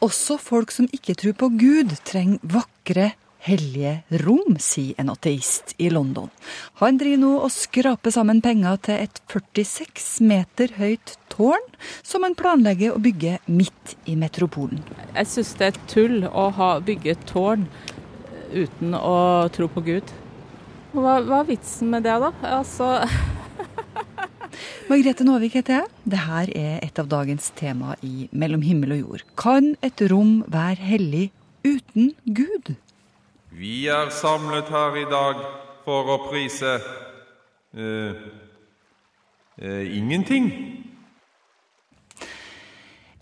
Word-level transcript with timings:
Også 0.00 0.38
folk 0.40 0.72
som 0.72 0.88
ikke 0.96 1.16
tror 1.18 1.34
på 1.36 1.50
Gud, 1.60 1.92
trenger 2.08 2.40
vakre, 2.42 3.10
hellige 3.44 4.02
rom, 4.20 4.56
sier 4.60 4.96
en 5.00 5.10
ateist 5.12 5.74
i 5.80 5.88
London. 5.92 6.28
Han 6.80 6.98
driver 7.00 7.20
nå 7.22 7.32
og 7.40 7.52
skraper 7.52 8.12
sammen 8.12 8.42
penger 8.44 8.76
til 8.84 9.00
et 9.06 9.20
46 9.32 10.24
meter 10.28 10.74
høyt 10.76 11.14
tårn, 11.32 11.64
som 12.04 12.24
han 12.24 12.36
planlegger 12.36 12.96
å 12.96 13.02
bygge 13.02 13.38
midt 13.48 13.96
i 14.08 14.16
metropolen. 14.20 14.82
Jeg 15.14 15.30
syns 15.32 15.54
det 15.60 15.70
er 15.70 15.80
tull 15.92 16.24
å 16.28 16.48
ha, 16.56 16.72
bygge 16.84 17.16
tårn 17.28 17.68
uten 18.52 18.96
å 18.96 19.48
tro 19.54 19.68
på 19.72 19.84
Gud. 19.88 20.16
Hva, 20.92 21.20
hva 21.22 21.42
er 21.42 21.52
vitsen 21.52 21.92
med 21.92 22.04
det, 22.08 22.16
da? 22.20 22.32
Altså 22.58 22.96
Margrethe 24.90 25.22
Nåvik 25.22 25.54
heter 25.54 25.76
jeg. 25.76 25.90
Dette 26.10 26.44
er 26.58 26.80
et 26.82 26.96
av 26.98 27.06
dagens 27.06 27.44
tema 27.54 27.92
i 28.02 28.24
Mellom 28.34 28.64
himmel 28.66 28.96
og 28.96 28.98
jord. 28.98 29.20
Kan 29.38 29.68
et 29.86 30.00
rom 30.10 30.40
være 30.50 30.82
hellig 30.82 31.28
uten 31.62 32.08
Gud? 32.26 32.72
Vi 33.54 33.84
er 33.86 34.10
samlet 34.10 34.66
her 34.74 34.96
i 34.98 35.04
dag 35.06 35.44
for 35.84 36.10
å 36.10 36.16
prise 36.24 36.72
eh, 37.70 38.18
eh, 39.62 39.92
ingenting. 39.94 40.48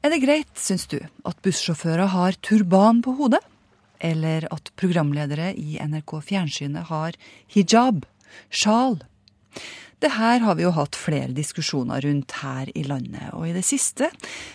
Er 0.01 0.15
det 0.15 0.23
greit, 0.25 0.55
syns 0.57 0.89
du, 0.89 1.03
at 1.05 1.45
bussjåfører 1.45 2.15
har 2.15 2.39
turban 2.41 3.03
på 3.05 3.13
hodet? 3.21 3.43
Eller 4.01 4.49
at 4.49 4.73
programledere 4.81 5.53
i 5.53 5.77
NRK 5.85 6.17
Fjernsynet 6.31 6.89
har 6.89 7.21
hijab, 7.53 8.09
sjal? 8.49 9.03
Det 9.99 10.13
her 10.15 10.39
har 10.45 10.55
vi 10.55 10.63
jo 10.63 10.71
hatt 10.77 10.95
flere 10.95 11.33
diskusjoner 11.35 12.05
rundt 12.05 12.37
her 12.39 12.69
i 12.79 12.85
landet, 12.87 13.33
og 13.35 13.49
i 13.49 13.55
det 13.57 13.65
siste 13.67 14.07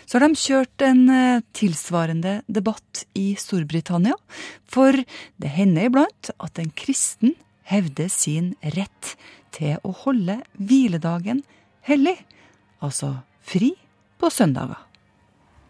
så 0.06 0.16
har 0.16 0.24
de 0.24 0.40
kjørt 0.40 0.84
en 0.86 1.02
eh, 1.12 1.42
tilsvarende 1.52 2.38
debatt 2.48 3.02
i 3.12 3.34
Storbritannia. 3.36 4.16
For 4.64 4.96
det 5.36 5.52
hender 5.52 5.90
iblant 5.90 6.32
at 6.40 6.62
en 6.62 6.72
kristen 6.72 7.36
hevder 7.68 8.08
sin 8.08 8.54
rett 8.72 9.12
til 9.52 9.76
å 9.84 9.92
holde 10.06 10.40
hviledagen 10.56 11.44
hellig, 11.84 12.16
altså 12.80 13.18
fri 13.44 13.74
på 14.16 14.32
søndager. 14.32 14.80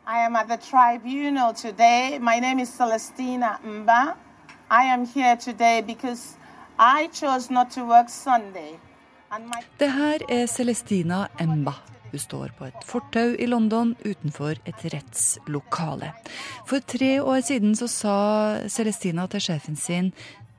I 0.06 0.22
am 0.22 0.36
at 0.36 0.46
the 0.46 0.56
tribunal 0.56 1.52
today. 1.52 2.18
My 2.20 2.38
name 2.38 2.60
is 2.60 2.70
Celestina 2.70 3.58
Mba. 3.64 4.14
I 4.70 4.84
am 4.84 5.06
here 5.06 5.34
today 5.34 5.80
because 5.80 6.36
I 6.78 7.08
chose 7.12 7.50
not 7.50 7.70
to 7.72 7.84
work 7.84 8.08
Sunday. 8.08 8.78
Det 9.78 9.88
her 9.90 10.22
er 10.30 10.46
Celestina 10.46 11.24
Emba. 11.42 11.72
Hun 12.12 12.20
står 12.22 12.52
på 12.54 12.68
et 12.68 12.84
fortau 12.86 13.32
i 13.34 13.46
London 13.48 13.96
utenfor 14.04 14.60
et 14.62 14.84
rettslokale. 14.92 16.12
For 16.68 16.84
tre 16.86 17.16
år 17.18 17.40
siden 17.42 17.74
så 17.74 17.88
sa 17.90 18.16
Celestina 18.70 19.26
til 19.26 19.42
sjefen 19.42 19.74
sin 19.80 20.12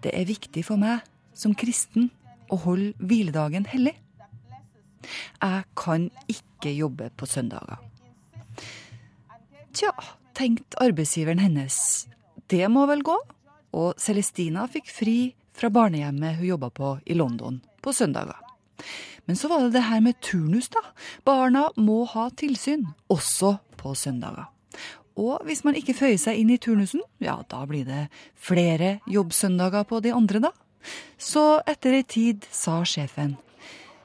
det 0.04 0.12
er 0.12 0.28
viktig 0.28 0.66
for 0.68 0.82
meg 0.82 1.06
som 1.32 1.56
kristen 1.56 2.10
å 2.52 2.60
holde 2.66 2.92
hviledagen 3.00 3.64
hellig. 3.72 3.96
Jeg 5.40 5.64
kan 5.80 6.10
ikke 6.28 6.74
jobbe 6.76 7.08
på 7.16 7.30
søndager. 7.30 7.80
Tja, 9.72 9.94
tenkte 10.36 10.84
arbeidsgiveren 10.84 11.40
hennes. 11.40 11.78
Det 12.52 12.68
må 12.68 12.84
vel 12.92 13.06
gå? 13.08 13.16
Og 13.76 13.96
Celestina 14.00 14.68
fikk 14.72 14.92
fri 14.92 15.20
fra 15.56 15.72
barnehjemmet 15.72 16.42
hun 16.42 16.52
jobba 16.52 16.74
på 16.76 16.98
i 17.06 17.16
London 17.16 17.62
på 17.80 17.96
søndager. 17.96 18.45
Men 19.26 19.40
så 19.40 19.50
var 19.50 19.64
det 19.64 19.76
det 19.78 19.86
her 19.88 20.04
med 20.06 20.20
turnus, 20.22 20.70
da. 20.74 20.84
Barna 21.26 21.70
må 21.78 22.04
ha 22.12 22.28
tilsyn, 22.30 22.86
også 23.10 23.58
på 23.80 23.96
søndager. 23.98 24.52
Og 25.16 25.46
hvis 25.48 25.64
man 25.64 25.78
ikke 25.80 25.96
føyer 25.96 26.20
seg 26.20 26.42
inn 26.42 26.52
i 26.52 26.60
turnusen, 26.60 27.02
ja, 27.24 27.38
da 27.50 27.64
blir 27.70 27.88
det 27.88 28.06
flere 28.36 29.00
jobbsøndager 29.08 29.88
på 29.88 30.02
de 30.04 30.12
andre, 30.14 30.44
da. 30.50 30.52
Så 31.18 31.62
etter 31.66 31.96
ei 31.98 32.04
tid 32.04 32.46
sa 32.54 32.82
sjefen, 32.86 33.38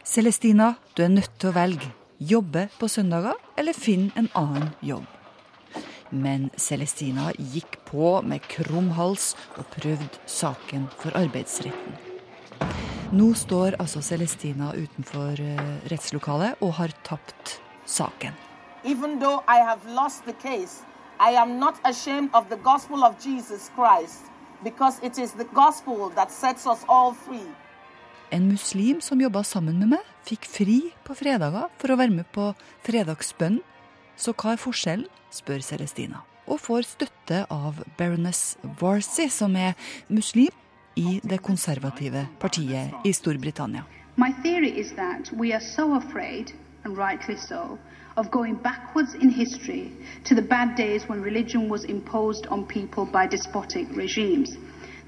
Celestina, 0.06 0.75
du 0.97 1.04
er 1.04 1.12
nødt 1.12 1.34
til 1.38 1.50
å 1.50 1.54
velge. 1.54 1.91
Jobbe 2.20 2.66
på 2.80 2.88
søndager, 2.91 3.36
eller 3.60 3.76
finn 3.76 4.09
en 4.19 4.28
annen 4.36 4.70
jobb. 4.84 5.06
Men 6.10 6.48
Celestina 6.59 7.30
gikk 7.38 7.78
på 7.86 8.16
med 8.26 8.42
krum 8.50 8.91
hals 8.98 9.32
og 9.56 9.70
prøvde 9.76 10.10
saken 10.26 10.88
for 10.98 11.14
arbeidsretten. 11.16 12.09
Nå 13.10 13.32
står 13.34 13.75
altså 13.82 13.98
Celestina 14.06 14.69
utenfor 14.78 15.41
uh, 15.43 15.71
rettslokalet 15.91 16.60
og 16.62 16.76
har 16.76 16.93
tapt 17.03 17.56
saken. 17.82 18.37
Even 18.87 19.19
though 19.19 19.43
I 19.50 19.59
have 19.66 19.82
lost 19.91 20.22
the 20.28 20.34
case, 20.38 20.84
I 21.19 21.34
am 21.34 21.59
not 21.59 21.75
ashamed 21.82 22.31
of 22.32 22.47
the 22.48 22.59
gospel 22.62 23.03
of 23.03 23.19
Jesus 23.19 23.66
Christ, 23.75 24.31
because 24.62 25.03
it 25.03 25.19
is 25.19 25.32
the 25.32 25.48
gospel 25.50 26.12
that 26.15 26.31
sets 26.31 26.66
us 26.66 26.87
all 26.87 27.10
free. 27.26 27.50
En 28.31 28.47
muslim 28.47 29.00
som 29.00 29.21
jobba 29.21 29.42
sammen 29.42 29.82
med 29.82 29.91
meg, 29.97 30.06
fikk 30.22 30.47
fri 30.47 30.78
på 31.03 31.19
fredager 31.19 31.66
for 31.82 31.91
å 31.91 31.98
være 31.98 32.15
med 32.15 32.31
på 32.31 32.53
fredagsbønn. 32.87 33.59
Så 34.15 34.37
hva 34.38 34.54
er 34.54 34.62
forskjellen, 34.62 35.10
spør 35.34 35.66
Celestina, 35.66 36.22
og 36.47 36.62
får 36.62 36.87
støtte 36.94 37.42
av 37.50 37.82
baroness 37.98 38.54
Warsi, 38.78 39.27
som 39.34 39.59
er 39.59 39.75
muslim 40.06 40.54
i 40.96 41.20
det 41.22 41.42
konservative 41.42 42.26
partiet 42.40 42.90
i 43.04 43.12
Storbritannia. 43.12 43.82
My 44.16 44.32
theory 44.42 44.80
is 44.80 44.92
that 44.92 45.32
we 45.32 45.52
are 45.52 45.60
so 45.60 45.94
afraid, 45.94 46.52
and 46.84 46.96
rightly 46.96 47.36
so, 47.36 47.78
of 48.16 48.30
going 48.30 48.54
backwards 48.54 49.14
in 49.14 49.30
history 49.30 49.92
to 50.24 50.34
the 50.34 50.42
bad 50.42 50.76
days 50.76 51.08
when 51.08 51.22
religion 51.22 51.68
was 51.68 51.84
imposed 51.84 52.46
on 52.46 52.66
people 52.66 53.04
by 53.06 53.26
despotic 53.26 53.86
regimes, 53.96 54.56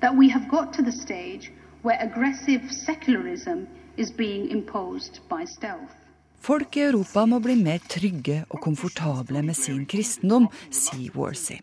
that 0.00 0.16
we 0.16 0.28
have 0.28 0.48
got 0.48 0.72
to 0.72 0.82
the 0.82 0.92
stage 0.92 1.52
where 1.82 1.98
aggressive 2.00 2.62
secularism 2.70 3.66
is 3.96 4.10
being 4.10 4.50
imposed 4.50 5.20
by 5.28 5.44
stealth. 5.44 5.94
Folk 6.42 6.76
i 6.76 6.80
Europa 6.88 7.22
må 7.30 7.38
bli 7.38 7.54
mer 7.54 7.78
trygge 7.86 8.40
og 8.50 8.58
komfortable 8.64 9.44
med 9.46 9.54
sin 9.54 9.84
kristendom, 9.86 10.48
sier 10.74 11.14
Worsey. 11.14 11.60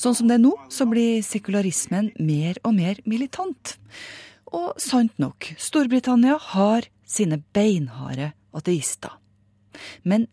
Sånn 0.00 0.16
som 0.16 0.30
det 0.30 0.38
er 0.38 0.44
nå, 0.46 0.54
så 0.72 0.86
blir 0.88 1.20
sekularismen 1.24 2.08
mer 2.24 2.56
og 2.64 2.72
mer 2.78 3.02
militant. 3.04 3.74
Og 4.48 4.80
sant 4.80 5.12
nok, 5.20 5.50
Storbritannia 5.60 6.38
har 6.54 6.88
sine 7.04 7.42
beinharde 7.52 8.30
ateister. 8.56 9.12
Men 10.08 10.24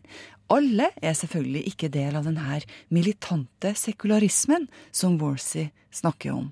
alle 0.52 0.88
er 0.96 1.12
selvfølgelig 1.18 1.66
ikke 1.74 1.92
del 1.92 2.16
av 2.16 2.24
denne 2.30 2.62
militante 2.88 3.74
sekularismen 3.76 4.70
som 4.88 5.20
Worsey 5.20 5.68
snakker 5.92 6.32
om. 6.32 6.50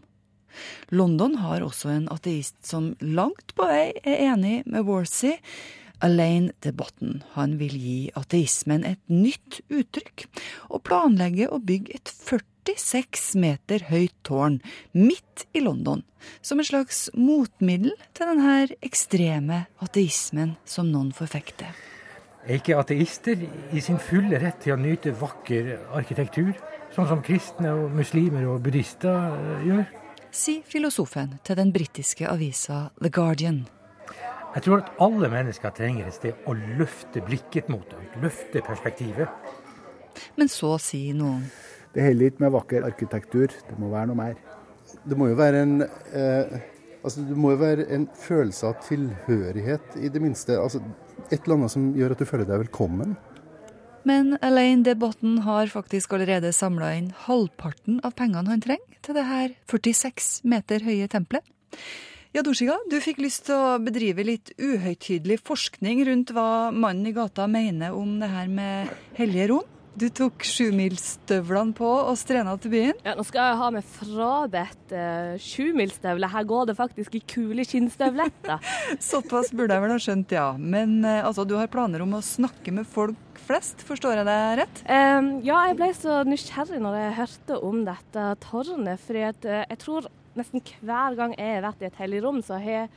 London 0.92 1.38
har 1.40 1.64
også 1.64 1.88
en 1.94 2.08
ateist 2.12 2.58
som 2.66 2.92
langt 3.00 3.54
på 3.56 3.64
vei 3.70 3.92
er 4.04 4.26
enig 4.32 4.58
med 4.66 4.84
Worsey, 4.84 5.38
Alain 6.00 6.50
de 6.64 6.72
Botten. 6.72 7.20
Han 7.36 7.58
vil 7.60 7.76
gi 7.76 7.98
ateismen 8.18 8.86
et 8.88 9.00
nytt 9.12 9.60
uttrykk, 9.68 10.26
og 10.72 10.84
planlegger 10.88 11.52
å 11.52 11.60
bygge 11.60 11.98
et 12.00 12.12
46 12.12 13.34
meter 13.40 13.86
høyt 13.90 14.16
tårn 14.26 14.60
midt 14.96 15.46
i 15.52 15.62
London, 15.64 16.04
som 16.42 16.60
et 16.60 16.70
slags 16.70 17.08
motmiddel 17.16 17.94
til 18.16 18.32
denne 18.32 18.56
ekstreme 18.86 19.64
ateismen 19.84 20.56
som 20.64 20.90
noen 20.92 21.12
forfekter. 21.16 21.72
Er 22.46 22.56
ikke 22.56 22.78
ateister 22.80 23.42
i 23.76 23.82
sin 23.84 23.98
fulle 24.00 24.38
rett 24.40 24.62
til 24.64 24.72
å 24.72 24.80
nyte 24.80 25.12
vakker 25.12 25.74
arkitektur, 25.98 26.54
sånn 26.94 27.08
som 27.10 27.24
kristne 27.24 27.74
og 27.76 27.92
muslimer 27.94 28.48
og 28.48 28.62
buddhister 28.64 29.36
eh, 29.36 29.66
gjør? 29.68 29.84
Sier 30.30 30.64
filosofen 30.64 31.36
til 31.44 31.58
den 31.58 31.72
britiske 31.74 32.24
avisa 32.30 32.86
The 33.02 33.10
Guardian. 33.12 33.64
Jeg 34.50 34.64
tror 34.66 34.80
at 34.82 34.88
alle 34.98 35.28
mennesker 35.30 35.70
trenger 35.76 36.08
et 36.08 36.16
sted 36.16 36.48
å 36.50 36.54
løfte 36.58 37.22
blikket 37.22 37.68
mot, 37.70 37.92
løfte 38.18 38.62
perspektivet. 38.66 39.30
Men 40.34 40.50
så 40.50 40.74
sier 40.82 41.14
noen 41.14 41.44
Det 41.94 42.02
holder 42.02 42.32
ikke 42.32 42.44
med 42.44 42.54
vakker 42.54 42.86
arkitektur, 42.86 43.54
det 43.68 43.78
må 43.78 43.92
være 43.92 44.10
noe 44.10 44.18
mer. 44.18 44.34
Det 45.06 45.18
må 45.18 45.28
jo 45.30 45.38
være 45.38 45.62
en, 45.64 45.76
eh, 45.82 46.58
altså 47.02 47.24
det 47.26 47.38
må 47.38 47.54
jo 47.54 47.60
være 47.62 47.86
en 47.94 48.08
følelse 48.14 48.66
av 48.66 48.82
tilhørighet, 48.86 49.96
i 50.02 50.10
det 50.10 50.22
minste. 50.22 50.58
Altså 50.58 50.82
et 51.30 51.40
eller 51.40 51.56
annet 51.56 51.74
som 51.74 51.88
gjør 51.94 52.14
at 52.14 52.22
du 52.22 52.26
føler 52.26 52.46
deg 52.46 52.64
velkommen. 52.66 53.16
Men 54.06 54.36
Elaine 54.42 54.82
de 54.86 54.94
Botton 54.98 55.42
har 55.44 55.70
faktisk 55.70 56.14
allerede 56.16 56.54
samla 56.56 56.94
inn 56.96 57.10
halvparten 57.26 58.00
av 58.06 58.14
pengene 58.18 58.50
han 58.50 58.62
trenger 58.64 59.02
til 59.04 59.18
det 59.18 59.26
her 59.28 59.58
46 59.70 60.40
meter 60.48 60.86
høye 60.86 61.10
tempelet. 61.10 61.44
Ja, 62.30 62.44
Dorsiga, 62.46 62.76
du 62.86 62.94
fikk 63.02 63.18
lyst 63.24 63.48
til 63.48 63.58
å 63.58 63.78
bedrive 63.82 64.22
litt 64.22 64.52
uhøytidelig 64.54 65.40
forskning 65.42 66.04
rundt 66.06 66.30
hva 66.30 66.70
mannen 66.70 67.08
i 67.10 67.12
gata 67.16 67.48
mener 67.50 67.96
om 67.98 68.20
det 68.20 68.28
her 68.30 68.46
med 68.46 68.92
hellige 69.16 69.48
rom. 69.50 69.64
Du 69.98 70.06
tok 70.14 70.44
sjumilsstøvlene 70.46 71.74
på 71.74 71.88
og 71.90 72.14
strena 72.16 72.54
til 72.62 72.70
byen. 72.70 73.00
Ja, 73.02 73.16
nå 73.18 73.24
skal 73.26 73.48
jeg 73.48 73.58
ha 73.58 73.70
meg 73.74 73.88
frabedt 73.96 74.94
uh, 74.94 75.34
sjumilsstøvler. 75.42 76.30
Her 76.30 76.46
går 76.52 76.70
det 76.70 76.76
faktisk 76.78 77.16
i 77.18 77.22
kule 77.34 77.66
skinnstøvletter. 77.66 78.62
Såpass 79.10 79.50
burde 79.50 79.74
jeg 79.74 79.84
vel 79.88 79.96
ha 79.96 79.98
skjønt, 80.06 80.36
ja. 80.38 80.46
Men 80.54 81.00
uh, 81.02 81.26
altså, 81.26 81.42
du 81.42 81.56
har 81.58 81.72
planer 81.74 82.06
om 82.06 82.14
å 82.14 82.22
snakke 82.22 82.76
med 82.78 82.86
folk 82.86 83.42
flest, 83.48 83.82
forstår 83.90 84.20
jeg 84.20 84.30
det 84.30 84.38
rett? 84.62 84.84
Um, 84.86 85.34
ja, 85.42 85.64
jeg 85.66 85.80
ble 85.82 85.90
så 85.98 86.22
nysgjerrig 86.30 86.78
når 86.86 87.00
jeg 87.00 87.18
hørte 87.18 87.60
om 87.66 87.82
dette 87.90 88.30
tårnet. 88.46 89.02
For 89.02 89.18
uh, 89.18 89.64
jeg 89.66 89.82
tror 89.82 90.06
nesten 90.38 90.62
hver 90.80 91.16
gang 91.18 91.34
jeg 91.36 91.56
har 91.56 91.66
vært 91.66 91.82
i 91.82 91.88
et 91.90 92.00
hellig 92.00 92.22
rom, 92.24 92.40
så 92.44 92.60
har 92.62 92.88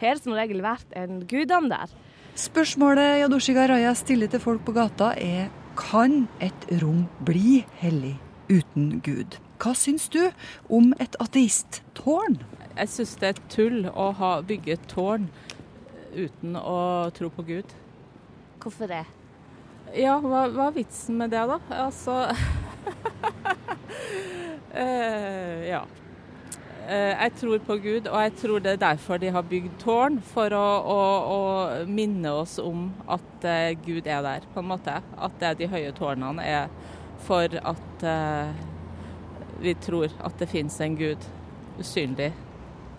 det 0.00 0.16
som 0.22 0.36
regel 0.36 0.62
vært 0.64 0.96
en 0.96 1.20
guddom 1.28 1.68
der. 1.70 1.92
Spørsmålet 2.40 3.20
Yadoshi 3.20 3.52
Garaya 3.52 3.92
stiller 3.98 4.30
til 4.30 4.40
folk 4.40 4.62
på 4.64 4.72
gata 4.72 5.10
er 5.18 5.50
kan 5.76 6.24
et 6.40 6.66
rom 6.80 7.04
bli 7.26 7.64
hellig 7.80 8.14
uten 8.50 9.00
Gud? 9.04 9.36
Hva 9.60 9.74
syns 9.76 10.08
du 10.08 10.22
om 10.72 10.94
et 11.02 11.18
ateisttårn? 11.20 12.38
Jeg 12.78 12.92
syns 12.94 13.12
det 13.20 13.28
er 13.28 13.42
tull 13.52 13.90
å 13.92 14.08
ha 14.16 14.30
bygge 14.46 14.78
et 14.78 14.86
tårn 14.88 15.28
uten 16.14 16.56
å 16.56 17.10
tro 17.14 17.28
på 17.34 17.44
Gud. 17.46 17.74
Hvorfor 18.60 18.90
det? 18.90 19.04
Ja, 19.96 20.16
hva, 20.22 20.46
hva 20.54 20.68
er 20.70 20.76
vitsen 20.78 21.18
med 21.20 21.32
det, 21.34 21.42
da? 21.50 21.58
Altså 21.82 22.16
eh, 24.80 25.68
Ja. 25.70 25.84
Uh, 26.90 27.12
jeg 27.14 27.32
tror 27.38 27.58
på 27.62 27.76
Gud, 27.84 28.08
og 28.10 28.22
jeg 28.24 28.32
tror 28.40 28.62
det 28.64 28.72
er 28.72 28.80
derfor 28.82 29.20
de 29.22 29.30
har 29.30 29.46
bygd 29.46 29.76
tårn. 29.78 30.18
For 30.32 30.50
å, 30.56 30.66
å, 30.90 30.98
å 31.30 31.84
minne 31.86 32.32
oss 32.42 32.58
om 32.58 32.88
at 33.06 33.46
uh, 33.46 33.70
Gud 33.86 34.08
er 34.10 34.24
der, 34.26 34.48
på 34.50 34.62
en 34.62 34.70
måte. 34.72 34.96
At 35.14 35.38
det 35.38 35.52
er 35.52 35.60
de 35.60 35.70
høye 35.70 35.92
tårnene 35.94 36.46
er 36.46 36.72
for 37.20 37.52
at 37.52 38.04
vi 39.60 39.74
tror 39.76 40.08
at 40.24 40.38
det 40.40 40.48
finnes 40.48 40.80
en 40.80 40.96
Gud 40.96 41.26
usynlig. 41.78 42.30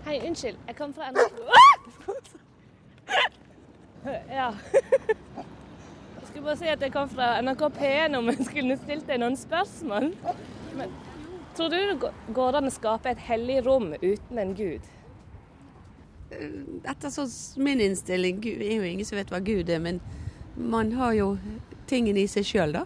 Hei, 0.06 0.20
unnskyld. 0.28 0.58
Jeg 0.68 0.76
kom 0.78 0.94
fra 0.94 1.10
NRK 1.14 1.42
Ja. 4.06 4.52
Jeg 6.16 6.28
skulle 6.28 6.46
bare 6.46 6.58
si 6.58 6.70
at 6.72 6.82
jeg 6.82 6.94
kom 6.94 7.10
fra 7.10 7.42
NRK 7.42 7.68
P1 7.76 8.18
om 8.18 8.30
jeg 8.32 8.46
skulle 8.48 8.78
stilt 8.82 9.10
deg 9.10 9.20
noen 9.22 9.38
spørsmål. 9.38 10.12
Men 10.78 10.94
tror 11.56 11.70
du 11.70 11.78
det 11.78 12.12
går 12.34 12.58
an 12.58 12.70
å 12.70 12.74
skape 12.74 13.12
et 13.12 13.24
hellig 13.28 13.62
rom 13.66 13.92
uten 14.02 14.42
en 14.42 14.56
gud? 14.58 14.88
Etter 16.32 17.12
sånn 17.12 17.32
min 17.60 17.82
innstilling 17.84 18.40
Gud 18.44 18.62
er 18.64 18.78
jo 18.78 18.88
ingen 18.88 19.08
som 19.08 19.18
vet 19.20 19.32
hva 19.34 19.42
Gud 19.44 19.70
er, 19.70 19.82
men 19.84 20.00
man 20.56 20.94
har 20.96 21.16
jo 21.18 21.34
tingene 21.92 22.24
i 22.24 22.30
seg 22.32 22.48
sjøl, 22.48 22.78
da. 22.80 22.86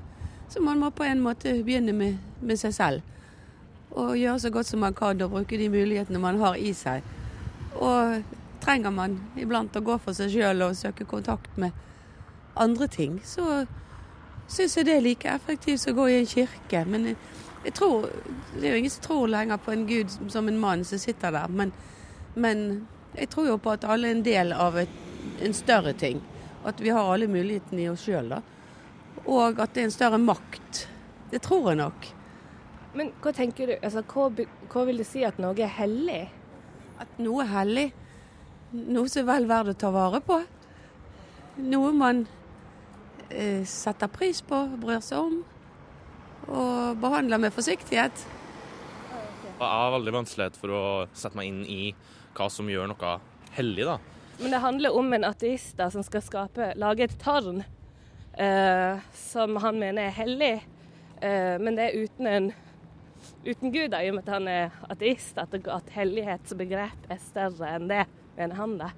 Så 0.50 0.62
man 0.62 0.80
må 0.82 0.92
på 0.94 1.06
en 1.06 1.22
måte 1.22 1.54
begynne 1.66 1.94
med, 1.94 2.18
med 2.42 2.60
seg 2.62 2.74
selv. 2.74 3.14
Og 3.96 4.18
gjøre 4.18 4.42
så 4.42 4.52
godt 4.54 4.70
som 4.70 4.82
man 4.84 4.98
kan 4.98 5.22
og 5.22 5.32
bruke 5.34 5.58
de 5.58 5.70
mulighetene 5.70 6.22
man 6.22 6.42
har 6.42 6.58
i 6.58 6.74
seg. 6.76 7.06
Og 7.76 8.22
trenger 8.66 8.94
man 8.94 9.18
iblant 9.38 9.78
å 9.78 9.84
gå 9.86 9.98
for 10.02 10.18
seg 10.18 10.34
sjøl 10.34 10.66
og 10.66 10.78
søke 10.78 11.06
kontakt 11.06 11.58
med 11.62 11.76
andre 12.56 12.88
ting, 12.88 13.20
så 13.24 13.66
syns 14.48 14.78
jeg 14.78 14.88
det 14.88 14.96
er 14.96 15.04
like 15.04 15.30
effektivt 15.30 15.82
som 15.82 15.94
å 15.94 16.02
gå 16.02 16.08
i 16.12 16.20
en 16.22 16.30
kirke. 16.30 16.84
Men 16.88 17.14
jeg, 17.66 17.74
tror 17.74 18.10
Det 18.54 18.68
er 18.68 18.76
jo 18.76 18.82
ingen 18.84 18.94
som 18.94 19.04
tror 19.04 19.28
lenger 19.28 19.58
på 19.58 19.74
en 19.74 19.86
gud 19.90 20.12
som 20.30 20.48
en 20.48 20.60
mann 20.60 20.86
som 20.86 21.00
sitter 21.02 21.34
der. 21.34 21.48
Men, 21.50 21.72
men 22.36 22.88
jeg 23.16 23.30
tror 23.34 23.48
jo 23.50 23.58
på 23.58 23.74
at 23.74 23.88
alle 23.90 24.10
er 24.10 24.18
en 24.18 24.26
del 24.26 24.54
av 24.54 24.78
et, 24.78 25.00
en 25.42 25.56
større 25.56 25.94
ting. 25.98 26.22
At 26.66 26.82
vi 26.82 26.94
har 26.94 27.10
alle 27.10 27.28
mulighetene 27.28 27.86
i 27.86 27.90
oss 27.90 28.06
sjøl, 28.06 28.30
da. 28.36 28.42
Og 29.26 29.60
at 29.60 29.74
det 29.74 29.82
er 29.82 29.90
en 29.90 29.96
større 29.96 30.22
makt. 30.22 30.86
Det 31.32 31.42
tror 31.42 31.72
jeg 31.72 31.82
nok. 31.82 32.08
Men 32.96 33.12
hva 33.24 33.34
tenker 33.36 33.72
du, 33.72 33.76
altså, 33.82 34.06
hva, 34.08 34.48
hva 34.72 34.86
vil 34.88 35.02
det 35.02 35.08
si 35.10 35.26
at 35.28 35.40
noe 35.42 35.58
er 35.60 35.74
hellig? 35.80 36.22
At 37.02 37.18
noe 37.20 37.44
er 37.44 37.52
hellig? 37.52 37.88
Noe 38.76 39.10
som 39.12 39.26
er 39.26 39.32
vel 39.34 39.50
verdt 39.50 39.74
å 39.74 39.80
ta 39.86 39.92
vare 39.96 40.22
på. 40.24 40.40
Noe 41.66 41.92
man 41.96 42.24
eh, 43.30 43.66
setter 43.68 44.12
pris 44.12 44.42
på, 44.46 44.62
bryr 44.80 45.04
seg 45.04 45.24
om 45.24 45.42
og 46.48 46.98
behandla 47.02 47.40
med 47.42 47.54
forsiktighet. 47.56 48.26
Jeg 49.56 49.72
har 49.72 49.94
veldig 49.94 50.14
vanskelighet 50.18 50.58
for 50.60 50.74
å 50.76 50.84
sette 51.16 51.38
meg 51.40 51.48
inn 51.50 51.64
i 51.72 51.80
hva 52.36 52.50
som 52.52 52.68
gjør 52.70 52.90
noe 52.92 53.16
hellig, 53.56 53.86
da. 53.88 54.00
Men 54.42 54.52
det 54.52 54.60
handler 54.66 54.98
om 55.00 55.14
en 55.16 55.28
ateist 55.30 55.78
da, 55.80 55.88
som 55.94 56.04
skal 56.04 56.24
skape, 56.26 56.74
lage 56.76 57.08
et 57.08 57.16
tårn 57.22 57.62
eh, 57.64 59.04
som 59.16 59.56
han 59.64 59.80
mener 59.80 60.10
er 60.10 60.18
hellig. 60.18 60.54
Eh, 61.24 61.56
men 61.62 61.80
det 61.80 61.88
er 61.88 62.04
uten, 62.04 62.28
en, 62.28 62.50
uten 63.48 63.72
Gud, 63.72 63.94
da, 63.94 64.04
i 64.04 64.12
og 64.12 64.18
med 64.18 64.28
at 64.28 64.34
han 64.36 64.52
er 64.52 64.76
ateist. 64.92 65.40
At, 65.40 65.56
at 65.56 65.96
hellighetsbegrep 65.96 67.08
er 67.08 67.24
større 67.24 67.72
enn 67.78 67.88
det, 67.92 68.04
mener 68.36 68.60
han. 68.60 68.76
da. 68.82 68.92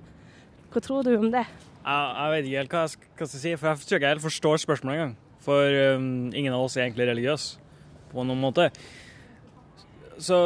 Hva 0.73 0.83
tror 0.83 1.05
du 1.05 1.13
om 1.19 1.29
det? 1.29 1.45
Jeg, 1.85 2.09
jeg 2.17 2.33
vet 2.33 2.49
ikke 2.49 2.63
helt 2.63 2.73
hva 2.73 2.83
jeg 2.88 2.97
skal 2.97 3.33
si, 3.35 3.55
for 3.55 3.69
jeg 3.69 3.85
tror 3.85 3.99
ikke 3.99 4.09
jeg 4.09 4.17
helt 4.17 4.25
forstår 4.25 4.65
spørsmålet 4.65 4.97
engang. 4.97 5.15
For 5.47 5.95
um, 5.95 6.27
ingen 6.35 6.51
av 6.51 6.65
oss 6.65 6.75
er 6.75 6.89
egentlig 6.89 7.07
religiøse 7.07 7.63
på 8.11 8.25
noen 8.27 8.41
måte. 8.41 8.67
Så 10.19 10.38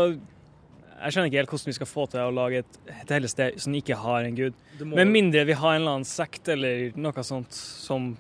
jeg 1.02 1.14
skjønner 1.14 1.32
ikke 1.32 1.40
helt 1.42 1.54
hvordan 1.54 1.72
vi 1.72 1.78
skal 1.80 1.90
få 1.90 2.06
til 2.12 2.22
å 2.22 2.34
lage 2.36 2.62
et, 2.62 2.80
et 2.94 3.14
hele 3.16 3.30
sted 3.32 3.58
som 3.64 3.76
ikke 3.78 3.98
har 3.98 4.28
en 4.28 4.38
gud. 4.38 4.58
Må... 4.82 4.96
Med 5.00 5.10
mindre 5.10 5.46
vi 5.50 5.58
har 5.58 5.76
en 5.76 5.82
eller 5.82 5.98
annen 5.98 6.10
sekt 6.10 6.52
eller 6.54 6.92
noe 7.00 7.26
sånt 7.26 7.56
som 7.58 8.12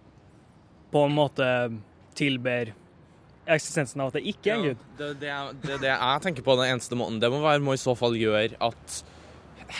på 0.91 1.03
en 1.07 1.15
måte 1.15 1.47
tilber 2.17 2.73
eksistensen 3.51 4.01
av 4.01 4.11
at 4.11 4.19
det 4.19 4.25
ikke 4.33 4.51
er 4.51 4.57
en 4.57 4.65
gud. 4.71 4.81
Ja, 4.81 4.97
det, 4.97 5.11
det, 5.21 5.37
det, 5.63 5.77
det, 5.83 5.93
jeg 5.93 6.25
tenker 6.25 6.45
på 6.45 6.57
den 6.59 6.73
eneste 6.73 6.97
måten 6.97 7.21
det 7.21 7.31
må 7.33 7.41
være, 7.43 7.63
må 7.63 7.75
i 7.77 7.81
så 7.81 7.95
fall 7.97 8.17
gjøre 8.17 8.57
at 8.61 8.99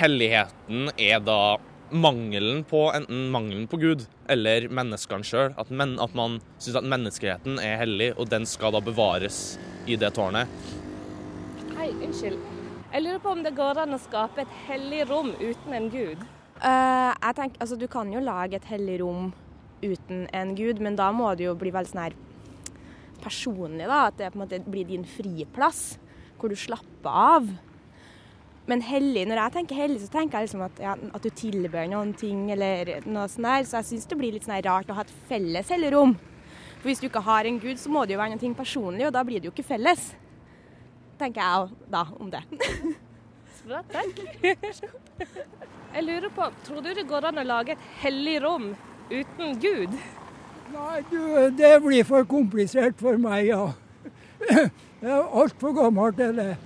helligheten 0.02 0.94
er 0.96 1.22
da 1.26 1.42
mangelen 1.92 2.64
på 2.68 2.86
enten 2.96 3.26
mangelen 3.34 3.68
på 3.72 3.80
Gud 3.82 4.06
eller 4.32 4.68
menneskene 4.72 5.28
sjøl. 5.28 5.52
At, 5.60 5.72
men, 5.74 5.98
at 6.02 6.16
man 6.18 6.40
syns 6.58 6.80
at 6.80 6.88
menneskeheten 6.88 7.60
er 7.62 7.80
hellig, 7.84 8.12
og 8.18 8.32
den 8.32 8.48
skal 8.50 8.76
da 8.76 8.82
bevares 8.84 9.60
i 9.90 9.98
det 10.00 10.14
tårnet. 10.18 10.50
Hei, 11.76 11.92
unnskyld. 11.98 12.40
Jeg 12.92 13.06
lurer 13.06 13.22
på 13.24 13.32
om 13.32 13.44
det 13.46 13.54
går 13.56 13.80
an 13.86 13.96
å 13.96 14.02
skape 14.02 14.44
et 14.44 14.56
hellig 14.68 15.06
rom 15.10 15.32
uten 15.40 15.76
en 15.78 15.88
gud? 15.92 16.26
Uh, 16.62 17.12
jeg 17.16 17.38
tenker, 17.38 17.62
altså 17.64 17.78
Du 17.80 17.88
kan 17.90 18.12
jo 18.14 18.22
lage 18.22 18.60
et 18.60 18.68
hellig 18.70 19.00
rom 19.02 19.32
uten 19.82 20.28
en 20.36 20.52
gud, 20.58 20.82
men 20.84 20.98
da 21.00 21.08
må 21.16 21.32
det 21.40 21.48
jo 21.48 21.56
bli 21.58 21.72
veldig 21.74 21.92
sånn 21.94 22.04
her 22.04 22.18
personlig. 23.24 23.88
da, 23.88 24.08
At 24.10 24.20
det 24.20 24.32
på 24.34 24.40
en 24.40 24.44
måte 24.44 24.62
blir 24.68 24.86
din 24.90 25.08
friplass, 25.08 25.98
hvor 26.38 26.52
du 26.52 26.58
slapper 26.60 27.10
av. 27.10 27.50
Men 28.70 28.84
hellig, 28.86 29.24
når 29.26 29.40
jeg 29.40 29.54
tenker 29.56 29.80
hellig, 29.80 30.02
så 30.04 30.12
tenker 30.14 30.38
jeg 30.38 30.48
liksom 30.48 30.66
at, 30.68 30.82
ja, 30.84 30.94
at 30.94 31.24
du 31.26 31.30
tilbør 31.34 31.88
noen 31.90 32.12
ting 32.18 32.44
eller 32.54 32.92
noe 33.10 33.26
sånt 33.32 33.48
der. 33.48 33.66
Så 33.68 33.80
jeg 33.80 33.90
syns 33.90 34.10
det 34.12 34.18
blir 34.20 34.36
litt 34.36 34.46
sånn 34.46 34.62
rart 34.68 34.92
å 34.92 34.98
ha 35.00 35.06
et 35.06 35.16
felles 35.30 35.72
helligrom. 35.74 36.14
For 36.82 36.90
hvis 36.90 37.02
du 37.02 37.08
ikke 37.10 37.24
har 37.26 37.50
en 37.50 37.60
gud, 37.62 37.78
så 37.82 37.92
må 37.94 38.06
det 38.06 38.16
jo 38.16 38.22
være 38.22 38.38
noe 38.38 38.58
personlig, 38.58 39.08
og 39.08 39.16
da 39.16 39.26
blir 39.26 39.42
det 39.42 39.50
jo 39.50 39.56
ikke 39.56 39.68
felles. 39.74 40.12
Tenker 41.22 41.42
jeg 41.42 41.90
da 41.94 42.06
om 42.18 42.32
det. 42.34 42.42
Bra, 43.68 43.84
takk. 43.92 44.24
Jeg 45.92 46.06
lurer 46.08 46.32
på, 46.34 46.48
tror 46.66 46.82
du 46.82 46.94
det 46.98 47.06
går 47.10 47.28
an 47.30 47.42
å 47.42 47.46
lage 47.46 47.76
et 47.76 47.86
hellig 48.02 48.40
rom 48.42 48.72
uten 49.12 49.60
Gud? 49.62 49.94
Nei, 50.72 51.02
du, 51.12 51.20
det 51.58 51.76
blir 51.84 52.06
for 52.08 52.26
komplisert 52.30 52.98
for 53.02 53.20
meg, 53.22 53.52
ja. 53.52 53.66
Det 55.02 55.10
er 55.10 55.34
altfor 55.34 55.74
gammelt, 55.74 56.18
det 56.18 56.30
der. 56.38 56.58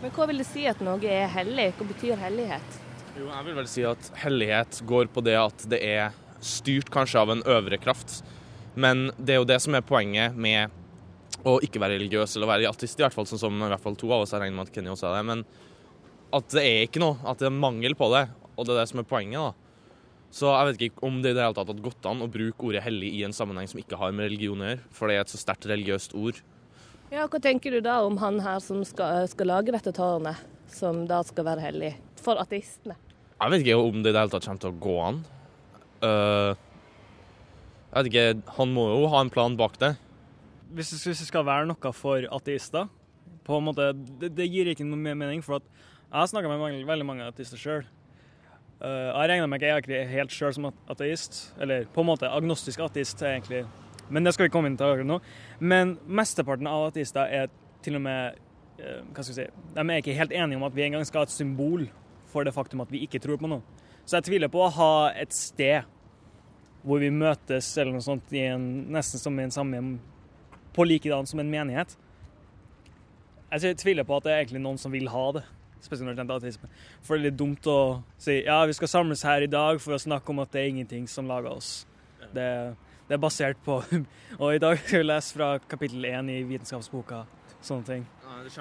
Men 0.00 0.12
hva 0.16 0.26
vil 0.30 0.40
det 0.40 0.48
si 0.48 0.64
at 0.68 0.80
noe 0.80 1.00
er 1.04 1.28
hellig? 1.28 1.70
Hva 1.76 1.86
betyr 1.90 2.20
hellighet? 2.22 2.76
Jo, 3.18 3.26
jeg 3.28 3.46
vil 3.46 3.56
vel 3.58 3.68
si 3.68 3.82
at 3.84 4.10
hellighet 4.22 4.80
går 4.88 5.10
på 5.12 5.22
det 5.26 5.36
at 5.36 5.64
det 5.68 5.80
er 5.84 6.14
styrt 6.40 6.88
kanskje 6.92 7.20
av 7.20 7.32
en 7.34 7.42
øvre 7.44 7.76
kraft. 7.82 8.22
Men 8.80 9.10
det 9.18 9.34
er 9.34 9.42
jo 9.42 9.48
det 9.50 9.58
som 9.60 9.76
er 9.76 9.84
poenget 9.84 10.36
med 10.40 10.72
å 11.44 11.58
ikke 11.64 11.82
være 11.82 11.98
religiøs 11.98 12.36
eller 12.36 12.48
være 12.48 12.70
ateist, 12.70 13.00
i 13.00 13.04
hvert 13.04 13.16
fall 13.16 13.28
sånn 13.28 13.42
som 13.42 13.56
i 13.60 13.68
hvert 13.68 13.82
fall 13.82 13.98
to 13.98 14.08
av 14.12 14.24
oss, 14.24 14.32
jeg 14.32 14.42
regner 14.42 14.56
med 14.56 14.68
at 14.68 14.74
Kenny 14.74 14.92
også 14.92 15.10
er 15.10 15.18
det. 15.18 15.26
Men 15.28 15.44
at 16.36 16.54
det 16.54 16.64
er 16.64 16.86
ikke 16.86 17.02
noe, 17.02 17.18
at 17.26 17.42
det 17.42 17.48
er 17.50 17.60
mangel 17.60 17.96
på 17.98 18.08
det, 18.14 18.24
og 18.54 18.64
det 18.64 18.74
er 18.74 18.80
det 18.80 18.90
som 18.92 19.02
er 19.02 19.08
poenget. 19.10 19.50
da. 19.50 19.70
Så 20.30 20.46
jeg 20.46 20.68
vet 20.68 20.84
ikke 20.86 21.06
om 21.08 21.18
det 21.20 21.32
i 21.32 21.36
det 21.36 21.42
hele 21.42 21.56
tatt 21.58 21.72
har 21.72 21.84
gått 21.84 22.06
an 22.06 22.22
å 22.22 22.30
bruke 22.30 22.68
ordet 22.68 22.84
hellig 22.86 23.10
i 23.18 23.24
en 23.26 23.34
sammenheng 23.36 23.68
som 23.68 23.80
ikke 23.82 23.98
har 23.98 24.14
med 24.14 24.30
religion 24.30 24.62
å 24.62 24.68
gjøre, 24.68 24.84
for 24.94 25.10
det 25.10 25.16
er 25.16 25.24
et 25.24 25.32
så 25.32 25.40
sterkt 25.40 25.66
religiøst 25.68 26.14
ord. 26.16 26.38
Ja, 27.10 27.24
Hva 27.26 27.40
tenker 27.42 27.74
du 27.74 27.80
da 27.82 27.96
om 28.06 28.20
han 28.22 28.38
her 28.38 28.60
som 28.62 28.84
skal, 28.86 29.24
skal 29.26 29.48
lage 29.50 29.72
dette 29.74 29.90
tårnet, 29.94 30.38
som 30.70 31.02
da 31.10 31.18
skal 31.26 31.48
være 31.48 31.64
hellig 31.64 31.90
for 32.22 32.38
ateistene? 32.38 32.94
Jeg 33.40 33.50
vet 33.50 33.64
ikke 33.64 33.78
om 33.82 33.98
det 34.04 34.12
i 34.12 34.14
det 34.14 34.20
hele 34.20 34.30
tatt 34.30 34.46
kommer 34.46 34.62
til 34.62 34.70
å 34.70 34.78
gå 34.84 34.94
an. 35.02 35.18
Uh, 36.04 36.52
jeg 37.90 37.96
vet 37.96 38.10
ikke, 38.12 38.54
Han 38.60 38.74
må 38.76 38.86
jo 38.92 39.10
ha 39.10 39.24
en 39.24 39.32
plan 39.34 39.58
bak 39.58 39.74
det. 39.82 39.96
Hvis, 40.70 40.92
det 41.02 41.16
skal 41.18 41.48
være 41.48 41.66
noe 41.66 41.92
for 41.98 42.28
ateister 42.30 42.86
på 43.42 43.58
en 43.58 43.66
måte, 43.66 43.90
det, 44.20 44.30
det 44.38 44.46
gir 44.46 44.70
ikke 44.70 44.86
noe 44.86 45.00
mer 45.00 45.18
mening. 45.18 45.42
for 45.42 45.58
at 45.58 45.66
Jeg 45.66 46.14
har 46.14 46.30
snakka 46.30 46.52
med 46.52 46.62
mange, 46.62 46.86
veldig 46.86 47.08
mange 47.08 47.26
ateister 47.26 47.58
sjøl. 47.58 47.82
Uh, 48.78 48.86
eh, 48.86 49.10
jeg 49.10 49.32
regner 49.32 49.50
meg 49.50 49.66
ikke 49.66 50.06
helt 50.14 50.30
sjøl 50.36 50.54
som 50.54 50.70
ateist. 50.70 51.42
Eller 51.58 51.90
på 51.90 52.04
en 52.04 52.12
måte 52.14 52.30
agnostisk 52.30 52.86
ateist 52.86 53.18
er 53.24 53.40
egentlig 53.40 53.64
Men 54.10 54.26
det 54.26 54.34
skal 54.34 54.48
vi 54.48 54.52
komme 54.54 54.70
inn 54.70 54.78
til 54.78 54.90
akkurat 54.90 55.08
nå. 55.08 55.18
Men 55.62 55.96
mesteparten 56.06 56.68
av 56.70 56.88
ateister 56.90 57.30
er 57.30 57.50
til 57.84 57.96
og 57.96 58.04
med 58.04 58.40
eh, 58.80 59.00
hva 59.14 59.22
skal 59.22 59.30
vi 59.30 59.38
si, 59.38 59.46
De 59.76 59.84
er 59.84 60.02
ikke 60.02 60.18
helt 60.18 60.34
enige 60.34 60.60
om 60.60 60.66
at 60.66 60.76
vi 60.76 60.84
engang 60.86 61.06
skal 61.08 61.24
ha 61.24 61.30
et 61.30 61.34
symbol 61.34 61.86
for 62.30 62.46
det 62.46 62.54
faktum 62.54 62.82
at 62.84 62.92
vi 62.92 63.04
ikke 63.06 63.22
tror 63.22 63.40
på 63.40 63.50
noe. 63.50 63.62
Så 64.04 64.18
jeg 64.18 64.30
tviler 64.30 64.50
på 64.50 64.62
å 64.64 64.72
ha 64.74 64.92
et 65.14 65.34
sted 65.34 65.86
hvor 66.82 67.00
vi 67.02 67.10
møtes 67.12 67.68
eller 67.78 67.92
noe 67.94 68.04
sånt 68.04 68.32
i 68.32 68.46
en, 68.48 68.66
nesten 68.92 69.20
som 69.20 69.36
i 69.36 69.44
en 69.44 69.54
samme 69.54 69.80
på 70.74 70.86
likedan 70.86 71.28
som 71.28 71.42
en 71.42 71.50
menighet. 71.50 71.96
Jeg 73.50 73.76
tviler 73.82 74.06
på 74.06 74.16
at 74.16 74.26
det 74.26 74.32
er 74.32 74.44
egentlig 74.44 74.62
noen 74.62 74.78
som 74.78 74.92
vil 74.94 75.10
ha 75.10 75.24
det. 75.36 75.42
Spesielt 75.80 76.06
når 76.06 76.14
det 76.14 76.22
gjelder 76.22 76.42
ateisme. 76.42 76.68
For 77.02 77.16
det 77.16 77.20
er 77.20 77.26
litt 77.30 77.38
dumt 77.40 77.66
å 77.70 77.78
si 78.20 78.36
ja, 78.44 78.60
vi 78.68 78.76
skal 78.76 78.92
samles 78.92 79.24
her 79.26 79.44
i 79.44 79.50
dag 79.50 79.80
for 79.82 79.96
å 79.96 80.00
snakke 80.00 80.32
om 80.32 80.42
at 80.44 80.52
det 80.54 80.62
er 80.62 80.72
ingenting 80.74 81.08
som 81.10 81.28
lager 81.28 81.56
oss. 81.56 81.70
Det, 82.36 82.48
det 83.10 83.16
er 83.16 83.22
basert 83.22 83.58
på 83.66 83.80
Og 84.40 84.54
i 84.54 84.62
dag 84.62 84.78
skal 84.78 85.02
vi 85.02 85.08
lese 85.08 85.34
fra 85.34 85.50
kapittel 85.66 86.06
én 86.06 86.30
i 86.30 86.40
vitenskapsboka. 86.46 87.24
Sånne 87.60 87.84
ting. 87.84 88.04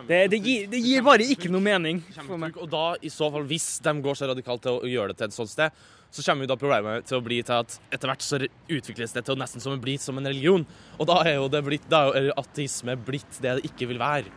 Det, 0.10 0.18
det, 0.34 0.39
gir, 0.44 0.65
det 0.68 0.79
gir 0.84 1.03
bare 1.06 1.24
ikke 1.24 1.51
noe 1.53 1.63
mening 1.63 2.01
for 2.18 2.36
meg. 2.41 2.58
Og 2.60 2.68
da, 2.72 2.98
i 3.06 3.12
så 3.13 3.29
fall, 3.32 3.46
hvis 3.48 3.77
de 3.86 3.94
går 4.03 4.18
så 4.18 4.27
radikalt 4.32 4.65
til 4.65 4.82
å 4.82 4.89
gjøre 4.89 5.13
det 5.13 5.22
til 5.22 5.29
et 5.29 5.38
sånt 5.38 5.53
sted, 5.53 5.77
så 6.10 6.25
kommer 6.25 6.44
jo 6.44 6.50
da 6.50 6.58
problemet 6.60 7.06
til 7.08 7.20
å 7.20 7.24
bli 7.24 7.38
til 7.46 7.62
at 7.62 7.77
etter 7.94 8.10
hvert 8.10 8.25
så 8.25 8.41
utvikles 8.41 9.13
det 9.15 9.24
til 9.27 9.38
å 9.38 9.39
nesten 9.39 9.63
som 9.63 9.77
bli 9.79 9.96
som 10.01 10.18
en 10.20 10.27
religion. 10.27 10.65
Og 10.98 11.08
da 11.08 11.22
er 11.29 11.38
jo, 11.38 11.48
det 11.53 11.62
blitt, 11.70 11.86
da 11.91 12.08
er 12.10 12.32
jo 12.32 12.38
ateisme 12.41 12.98
blitt 12.98 13.39
det 13.46 13.60
det 13.60 13.70
ikke 13.70 13.91
vil 13.94 14.01
være. 14.01 14.34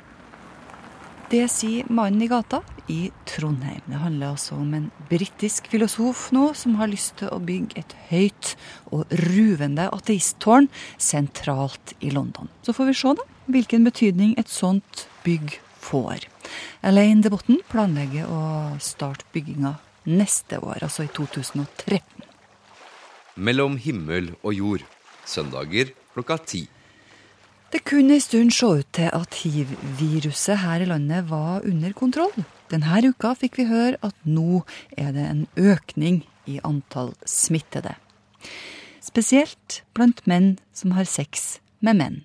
Det 1.32 1.46
sier 1.48 1.86
mannen 1.88 2.20
i 2.20 2.26
gata 2.28 2.58
i 2.92 3.06
Trondheim. 3.24 3.80
Det 3.86 3.96
handler 4.02 4.34
altså 4.34 4.58
om 4.60 4.74
en 4.76 4.90
britisk 5.08 5.70
filosof 5.72 6.26
nå 6.36 6.50
som 6.52 6.74
har 6.76 6.90
lyst 6.92 7.14
til 7.22 7.30
å 7.32 7.38
bygge 7.40 7.80
et 7.80 7.94
høyt 8.10 8.50
og 8.92 9.14
ruvende 9.22 9.86
ateisttårn 9.96 10.68
sentralt 11.00 11.94
i 12.04 12.10
London. 12.12 12.50
Så 12.60 12.74
får 12.76 12.90
vi 12.90 12.96
se 13.00 13.14
da 13.16 13.24
hvilken 13.48 13.88
betydning 13.88 14.34
et 14.36 14.52
sånt 14.52 15.06
bygg 15.24 15.56
får. 15.80 16.28
Elaine 16.84 17.24
de 17.24 17.32
Botten 17.32 17.64
planlegger 17.72 18.28
å 18.28 18.42
starte 18.84 19.24
bygginga 19.32 19.78
neste 20.12 20.60
år, 20.60 20.84
altså 20.84 21.08
i 21.08 21.12
2013. 21.16 22.28
Mellom 23.40 23.80
himmel 23.80 24.34
og 24.42 24.52
jord. 24.60 24.84
Søndager 25.24 25.96
klokka 26.12 26.42
ti. 26.44 26.66
Det 27.72 27.80
kunne 27.88 28.18
en 28.18 28.20
stund 28.20 28.52
se 28.52 28.68
ut 28.68 28.88
til 28.92 29.08
at 29.16 29.38
hiv-viruset 29.40 30.60
her 30.60 30.82
i 30.84 30.88
landet 30.90 31.30
var 31.30 31.64
under 31.64 31.94
kontroll. 31.96 32.34
Denne 32.68 33.00
uka 33.08 33.32
fikk 33.32 33.56
vi 33.56 33.64
høre 33.70 33.96
at 34.04 34.16
nå 34.28 34.60
er 34.92 35.14
det 35.16 35.24
en 35.24 35.46
økning 35.56 36.20
i 36.44 36.58
antall 36.68 37.14
smittede. 37.24 37.94
Spesielt 39.00 39.80
blant 39.96 40.20
menn 40.28 40.58
som 40.76 40.92
har 40.98 41.08
sex 41.08 41.62
med 41.80 41.96
menn. 41.96 42.20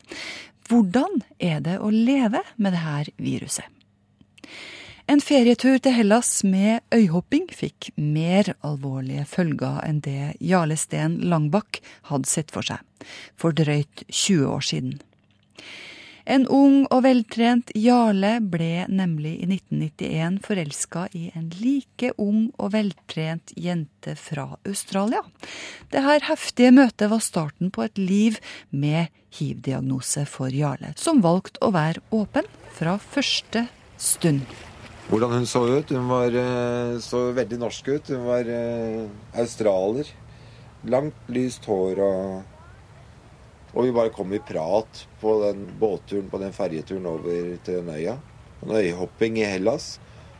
Hvordan 0.67 1.23
er 1.39 1.63
det 1.63 1.79
å 1.79 1.93
leve 1.95 2.43
med 2.59 2.75
dette 2.75 3.15
viruset? 3.15 3.63
En 5.07 5.23
ferietur 5.23 5.79
til 5.79 5.95
Hellas 5.95 6.41
med 6.43 6.83
øyhopping 6.91 7.47
fikk 7.55 7.93
mer 7.95 8.51
alvorlige 8.67 9.23
følger 9.31 9.79
enn 9.87 10.01
det 10.03 10.33
Jarle 10.43 10.75
Steen 10.75 11.21
Langbakk 11.31 11.79
hadde 12.11 12.27
sett 12.27 12.51
for 12.51 12.67
seg 12.67 12.83
for 13.39 13.55
drøyt 13.55 14.03
20 14.11 14.49
år 14.51 14.67
siden. 14.67 14.97
En 16.27 16.43
ung 16.51 16.81
og 16.91 17.05
veltrent 17.05 17.69
Jarle 17.79 18.33
ble 18.43 18.83
nemlig 18.91 19.37
i 19.39 19.45
1991 19.47 20.41
forelska 20.43 21.05
i 21.15 21.29
en 21.31 21.45
like 21.61 22.09
ung 22.19 22.49
og 22.59 22.73
veltrent 22.73 23.53
jente 23.55 24.17
fra 24.19 24.49
Australia. 24.67 25.21
Dette 25.93 26.17
heftige 26.27 26.73
møtet 26.75 27.07
var 27.13 27.23
starten 27.23 27.71
på 27.71 27.85
et 27.85 28.01
liv 28.01 28.41
med 28.75 29.07
hiv-diagnose 29.37 30.25
for 30.27 30.51
Jarle, 30.51 30.91
som 30.99 31.23
valgte 31.23 31.63
å 31.63 31.71
være 31.71 32.03
åpen 32.11 32.51
fra 32.75 32.97
første 32.99 33.69
stund. 33.95 34.43
Hvordan 35.07 35.31
hun 35.31 35.47
så 35.47 35.63
ut? 35.63 35.95
Hun 35.95 36.11
var, 36.11 36.35
eh, 36.35 36.99
så 36.99 37.31
veldig 37.31 37.61
norsk 37.63 37.87
ut. 37.87 38.11
Hun 38.11 38.27
var 38.27 38.51
eh, 38.51 39.07
australier. 39.39 40.11
Langt, 40.83 41.15
lyst 41.31 41.63
hår 41.71 42.03
og 42.03 42.56
og 43.73 43.85
vi 43.85 43.93
bare 43.95 44.13
kom 44.15 44.31
i 44.33 44.41
prat 44.43 45.03
på 45.21 45.33
den 45.43 45.65
båtturen, 45.79 46.29
på 46.31 46.39
den 46.41 46.53
ferjeturen 46.55 47.07
over 47.09 47.55
til 47.65 47.81
den 47.81 47.93
øya. 47.93 48.17
En 48.63 48.75
øyhopping 48.79 49.39
i 49.41 49.47
Hellas. 49.47 49.97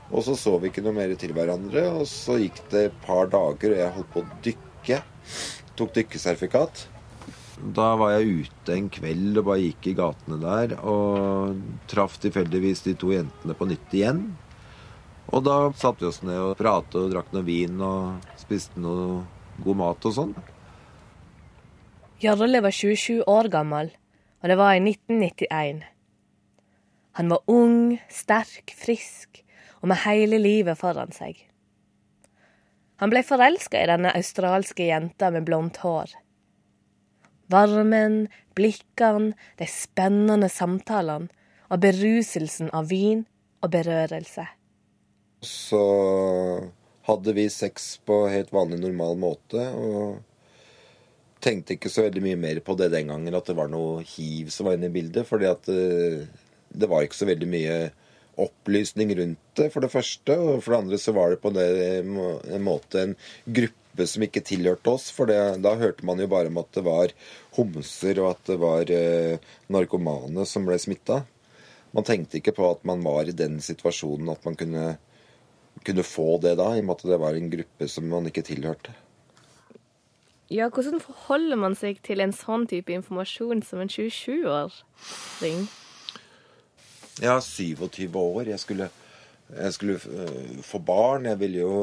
Og 0.07 0.23
så 0.23 0.37
så 0.39 0.55
vi 0.61 0.71
ikke 0.71 0.83
noe 0.85 0.95
mer 0.95 1.11
til 1.19 1.33
hverandre. 1.35 1.83
Og 1.99 2.07
så 2.09 2.37
gikk 2.39 2.63
det 2.71 2.83
et 2.87 3.01
par 3.03 3.27
dager, 3.31 3.73
og 3.73 3.81
jeg 3.81 3.95
holdt 3.97 4.13
på 4.13 4.23
å 4.23 4.39
dykke. 4.45 5.01
Tok 5.77 5.93
dykkesertifikat. 5.99 6.87
Da 7.77 7.91
var 7.99 8.15
jeg 8.15 8.47
ute 8.47 8.73
en 8.75 8.89
kveld 8.93 9.39
og 9.41 9.47
bare 9.49 9.63
gikk 9.65 9.91
i 9.91 9.95
gatene 9.97 10.39
der. 10.41 10.77
Og 10.87 11.57
traff 11.91 12.17
tilfeldigvis 12.23 12.85
de 12.87 12.95
to 12.97 13.11
jentene 13.13 13.57
på 13.57 13.67
nytt 13.69 13.95
igjen. 13.97 14.29
Og 15.27 15.43
da 15.43 15.57
satte 15.75 16.05
vi 16.05 16.09
oss 16.09 16.21
ned 16.23 16.39
og 16.39 16.59
pratet 16.59 17.01
og 17.01 17.11
drakk 17.11 17.33
noe 17.35 17.43
vin 17.43 17.81
og 17.83 18.29
spiste 18.39 18.79
noe 18.79 19.25
god 19.65 19.81
mat 19.81 20.07
og 20.07 20.15
sånn. 20.15 20.37
Jarle 22.17 22.63
var 22.65 22.73
27 22.73 23.27
år 23.29 23.47
gammel, 23.53 23.91
og 24.41 24.49
det 24.49 24.55
var 24.57 24.73
i 24.73 24.81
1991. 24.81 25.83
Han 27.19 27.29
var 27.29 27.43
ung, 27.45 27.99
sterk, 28.09 28.73
frisk 28.73 29.43
og 29.83 29.91
med 29.91 30.01
hele 30.01 30.39
livet 30.41 30.79
foran 30.79 31.13
seg. 31.13 31.37
Han 32.97 33.11
ble 33.13 33.21
forelska 33.21 33.83
i 33.83 33.89
denne 33.91 34.15
australske 34.17 34.87
jenta 34.87 35.29
med 35.33 35.45
blondt 35.45 35.77
hår. 35.83 36.15
Varmen, 37.53 38.23
blikkene, 38.57 39.35
de 39.61 39.67
spennende 39.69 40.49
samtalene 40.49 41.29
og 41.69 41.83
beruselsen 41.83 42.71
av 42.73 42.89
vin 42.89 43.27
og 43.61 43.69
berørelse. 43.75 44.47
Så 45.45 45.83
hadde 47.05 47.37
vi 47.37 47.45
sex 47.53 47.99
på 48.09 48.23
helt 48.33 48.49
vanlig, 48.55 48.81
normal 48.81 49.21
måte. 49.21 49.67
og 49.69 50.17
tenkte 51.43 51.75
ikke 51.75 51.91
så 51.91 52.07
veldig 52.07 52.23
mye 52.23 52.39
mer 52.39 52.59
på 52.65 52.75
det 52.79 52.89
den 52.93 53.11
gangen, 53.11 53.37
at 53.37 53.49
det 53.49 53.57
var 53.57 53.69
noe 53.71 54.03
hiv 54.07 54.51
som 54.53 54.67
var 54.67 54.77
inne 54.77 54.89
i 54.89 54.95
bildet. 54.97 55.27
fordi 55.27 55.49
at 55.49 55.63
det, 55.65 56.27
eh, 56.73 56.87
var 56.89 57.03
ikke 57.03 57.21
så 57.21 57.29
veldig 57.29 57.49
mye 57.49 57.77
opplysning 58.37 59.15
rundt 59.17 59.39
det, 59.57 59.71
for 59.73 59.81
det 59.81 59.91
første. 59.91 60.37
Og 60.37 60.63
for 60.63 60.73
det 60.73 60.79
andre 60.83 60.97
så 61.01 61.13
var 61.13 61.29
det 61.33 61.41
på 61.41 61.51
en 61.53 62.63
måte 62.63 63.01
en 63.01 63.15
gruppe 63.45 64.05
som 64.05 64.23
ikke 64.23 64.45
tilhørte 64.45 64.93
oss. 64.93 65.09
For 65.11 65.29
det, 65.29 65.61
da 65.61 65.73
hørte 65.75 66.05
man 66.05 66.19
jo 66.21 66.27
bare 66.27 66.51
om 66.51 66.61
at 66.61 66.69
det 66.73 66.85
var 66.85 67.15
homser, 67.57 68.21
og 68.21 68.35
at 68.35 68.51
det 68.51 68.59
var 68.61 68.93
eh, 68.93 69.41
narkomane 69.73 70.45
som 70.45 70.67
ble 70.69 70.77
smitta. 70.81 71.23
Man 71.95 72.05
tenkte 72.05 72.37
ikke 72.37 72.53
på 72.53 72.69
at 72.69 72.85
man 72.85 73.01
var 73.05 73.25
i 73.25 73.35
den 73.35 73.61
situasjonen 73.63 74.29
at 74.29 74.45
man 74.45 74.57
kunne, 74.59 74.85
kunne 75.87 76.05
få 76.05 76.37
det 76.43 76.57
da, 76.59 76.73
i 76.75 76.83
og 76.83 76.89
med 76.89 76.97
at 76.99 77.09
det 77.09 77.21
var 77.23 77.37
en 77.37 77.51
gruppe 77.53 77.89
som 77.89 78.09
man 78.11 78.29
ikke 78.29 78.45
tilhørte. 78.45 78.93
Ja, 80.47 80.69
hvordan 80.71 81.01
forholder 81.03 81.59
man 81.59 81.75
seg 81.75 81.99
til 82.07 82.23
en 82.23 82.31
sånn 82.31 82.63
type 82.71 82.93
informasjon 82.95 83.65
som 83.67 83.81
en 83.83 83.91
27-åring? 83.91 85.65
Jeg 87.19 87.31
er 87.33 87.43
27 87.43 88.15
år. 88.21 88.47
Jeg 88.53 88.61
skulle, 88.63 88.87
jeg 89.51 89.75
skulle 89.75 89.97
uh, 89.99 90.61
få 90.63 90.79
barn. 90.87 91.27
Jeg 91.27 91.41
ville 91.41 91.65
jo 91.65 91.73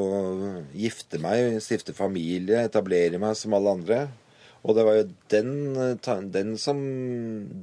gifte 0.73 1.21
meg, 1.21 1.59
stifte 1.61 1.93
familie, 1.97 2.63
etablere 2.65 3.21
meg 3.21 3.37
som 3.37 3.57
alle 3.59 3.75
andre. 3.77 4.01
Og 4.65 4.79
det 4.79 4.87
var 4.89 4.97
jo 4.97 5.05
den, 5.35 5.53
den 6.33 6.55
som 6.57 6.81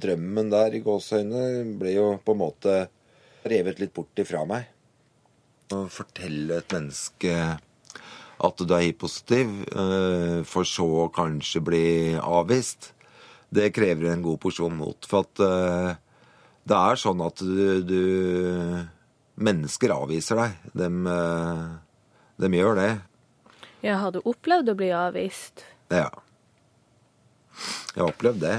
Drømmen 0.04 0.52
der 0.54 0.78
i 0.78 0.84
gåseøynene 0.86 1.74
ble 1.80 1.96
jo 1.96 2.06
på 2.22 2.36
en 2.36 2.42
måte 2.44 2.76
revet 3.50 3.82
litt 3.82 3.94
bort 3.96 4.22
ifra 4.22 4.44
meg. 4.46 4.70
Å 5.74 5.82
fortelle 5.90 6.60
et 6.62 6.76
menneske 6.76 7.34
at 8.42 8.62
du 8.62 8.74
er 8.74 8.88
hiv-positiv, 8.88 9.52
eh, 9.70 10.40
for 10.48 10.66
så 10.68 10.86
å 11.04 11.10
kanskje 11.14 11.62
bli 11.64 11.86
avvist, 12.18 12.92
det 13.52 13.72
krever 13.76 14.10
en 14.10 14.24
god 14.24 14.40
porsjon 14.42 14.74
mot. 14.76 15.08
For 15.08 15.26
at 15.26 15.42
eh, 15.44 15.92
det 16.68 16.78
er 16.78 17.00
sånn 17.00 17.22
at 17.24 17.42
du, 17.42 17.82
du 17.86 18.02
Mennesker 19.42 19.94
avviser 19.94 20.38
deg. 20.38 20.58
De, 20.76 20.88
eh, 21.08 21.62
de 22.44 22.50
gjør 22.58 22.76
det. 22.78 22.90
Ja, 23.82 23.96
har 24.02 24.12
du 24.14 24.20
opplevd 24.28 24.70
å 24.70 24.76
bli 24.78 24.90
avvist? 24.94 25.64
Ja. 25.90 26.10
Jeg 27.92 27.98
har 27.98 28.12
opplevd 28.12 28.44
det. 28.44 28.58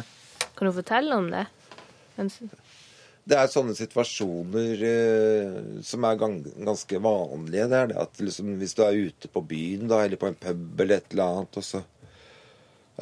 Kan 0.57 0.69
du 0.69 0.75
fortelle 0.75 1.15
om 1.17 1.29
det? 1.33 1.45
Det 3.23 3.37
er 3.39 3.51
sånne 3.51 3.73
situasjoner 3.77 4.81
eh, 4.83 5.59
som 5.85 6.03
er 6.07 6.19
ganske 6.19 6.99
vanlige. 6.99 7.69
Det 7.71 7.77
er 7.79 7.91
det 7.93 7.99
at 8.01 8.19
liksom, 8.19 8.57
Hvis 8.59 8.75
du 8.75 8.83
er 8.83 8.99
ute 9.07 9.31
på 9.31 9.43
byen 9.47 9.87
da, 9.87 10.01
eller 10.03 10.19
på 10.19 10.27
en 10.27 10.39
pub 10.39 10.81
eller 10.83 10.99
et 10.99 11.15
eller 11.15 11.39
annet, 11.39 11.59
og 11.59 11.63
så 11.63 11.83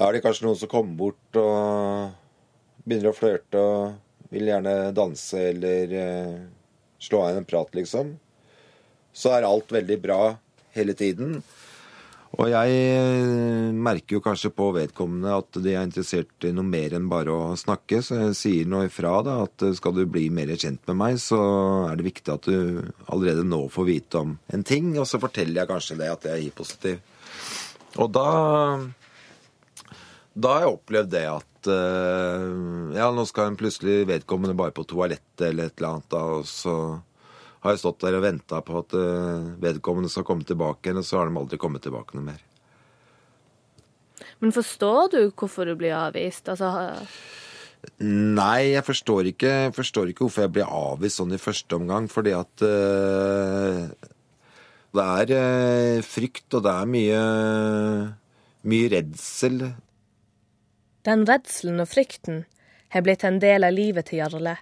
er 0.01 0.13
det 0.13 0.21
kanskje 0.23 0.45
noen 0.45 0.59
som 0.59 0.71
kommer 0.71 0.95
bort 0.99 1.39
og 1.41 2.13
begynner 2.85 3.11
å 3.11 3.17
flørte 3.17 3.59
og 3.61 4.31
vil 4.31 4.47
gjerne 4.47 4.75
danse 4.95 5.41
eller 5.49 5.95
eh, 5.99 6.37
slå 7.01 7.25
av 7.25 7.41
en 7.41 7.47
prat, 7.47 7.73
liksom. 7.75 8.13
Så 9.11 9.33
er 9.33 9.47
alt 9.47 9.73
veldig 9.73 9.97
bra 10.05 10.21
hele 10.77 10.93
tiden. 10.95 11.41
Og 12.39 12.47
jeg 12.47 12.75
eh, 12.95 13.73
merker 13.75 14.15
jo 14.15 14.21
kanskje 14.23 14.53
på 14.55 14.69
vedkommende 14.75 15.33
at 15.35 15.57
de 15.59 15.73
er 15.73 15.83
interessert 15.83 16.47
i 16.47 16.53
noe 16.55 16.63
mer 16.63 16.95
enn 16.95 17.09
bare 17.11 17.33
å 17.33 17.57
snakke, 17.59 17.99
så 18.05 18.21
jeg 18.21 18.37
sier 18.39 18.69
nå 18.71 18.85
ifra 18.87 19.17
da 19.27 19.41
at 19.43 19.65
eh, 19.67 19.75
skal 19.75 19.97
du 19.97 20.05
bli 20.07 20.29
mer 20.31 20.53
kjent 20.55 20.79
med 20.87 20.99
meg, 21.01 21.19
så 21.19 21.41
er 21.89 21.99
det 21.99 22.07
viktig 22.07 22.31
at 22.31 22.47
du 22.47 22.79
allerede 23.11 23.43
nå 23.43 23.65
får 23.73 23.89
vite 23.89 24.23
om 24.23 24.37
en 24.55 24.63
ting, 24.67 24.93
og 24.95 25.09
så 25.09 25.19
forteller 25.19 25.63
jeg 25.63 25.71
kanskje 25.73 25.99
det 25.99 26.09
at 26.13 26.29
jeg 26.29 26.37
er 26.37 26.43
hiv-positiv. 26.45 27.03
Og 27.99 28.07
da 28.15 28.27
da 30.31 30.53
har 30.53 30.63
jeg 30.63 30.75
opplevd 30.77 31.09
det 31.11 31.25
at 31.27 31.67
eh, 31.73 32.45
ja, 32.95 33.09
nå 33.11 33.25
skal 33.27 33.51
en 33.51 33.59
plutselig 33.59 34.05
vedkommende 34.07 34.55
bare 34.55 34.71
på 34.75 34.87
toalettet 34.87 35.49
eller 35.49 35.67
et 35.67 35.75
eller 35.75 35.97
annet, 35.97 36.11
da, 36.13 36.21
og 36.39 36.47
så 36.47 36.75
har 37.61 37.75
jeg 37.75 37.81
stått 37.83 38.01
der 38.01 38.17
og 38.17 38.23
venta 38.25 38.61
på 38.65 38.79
at 38.81 38.95
eh, 38.97 39.51
vedkommende 39.61 40.09
skal 40.09 40.25
komme 40.27 40.47
tilbake 40.47 40.89
igjen, 40.89 41.01
og 41.01 41.07
så 41.07 41.19
har 41.19 41.29
de 41.29 41.41
aldri 41.41 41.59
kommet 41.61 41.85
tilbake 41.85 42.17
noe 42.17 42.31
mer. 42.31 42.41
Men 44.41 44.53
forstår 44.55 45.11
du 45.13 45.19
hvorfor 45.29 45.69
du 45.69 45.75
blir 45.77 45.93
avvist? 45.97 46.49
Altså, 46.49 46.89
Nei, 48.01 48.73
jeg 48.75 48.85
forstår 48.85 49.31
ikke, 49.31 49.51
forstår 49.73 50.11
ikke 50.11 50.25
hvorfor 50.25 50.45
jeg 50.45 50.53
blir 50.57 50.69
avvist 50.69 51.17
sånn 51.17 51.33
i 51.33 51.41
første 51.41 51.77
omgang, 51.77 52.07
fordi 52.11 52.33
at 52.37 52.65
uh, 52.65 53.87
det 54.93 55.05
er 55.05 55.33
uh, 55.33 56.05
frykt, 56.05 56.45
og 56.57 56.65
det 56.67 56.73
er 56.73 56.91
mye, 56.93 57.21
mye 58.69 58.91
redsel. 58.93 59.63
den 61.05 61.25
redselen 61.25 61.81
og 61.81 61.89
frykten 61.89 62.43
har 62.93 63.01
blitt 63.01 63.25
en 63.25 63.39
del 63.41 63.65
av 63.65 63.73
livet 63.73 64.11
til 64.11 64.21
Jarle, 64.21 64.59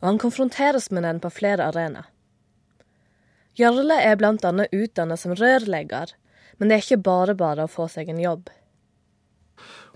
og 0.00 0.06
han 0.06 0.20
konfronteres 0.22 0.90
med 0.94 1.06
den 1.06 1.20
på 1.22 1.30
flere 1.34 1.68
arenaer. 1.70 2.06
Jarle 3.58 3.96
er 3.98 4.14
blant 4.18 4.44
annet 4.46 4.70
utdannet 4.70 5.18
som 5.18 5.34
rørlegger, 5.34 6.12
men 6.58 6.70
det 6.70 6.76
er 6.76 6.84
ikke 6.84 7.06
bare 7.08 7.34
bare 7.38 7.66
å 7.66 7.70
få 7.70 7.88
seg 7.90 8.10
en 8.12 8.20
jobb. 8.22 8.52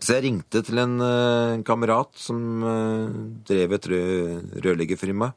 Så 0.03 0.17
jeg 0.17 0.25
ringte 0.25 0.65
til 0.67 0.81
en 0.83 0.97
en 0.99 1.63
kamerat 1.63 2.11
som 2.19 2.65
eh, 2.67 3.13
drev 3.47 3.77
et 3.77 3.87
rø 3.93 4.03
rørleggerfirma, 4.65 5.31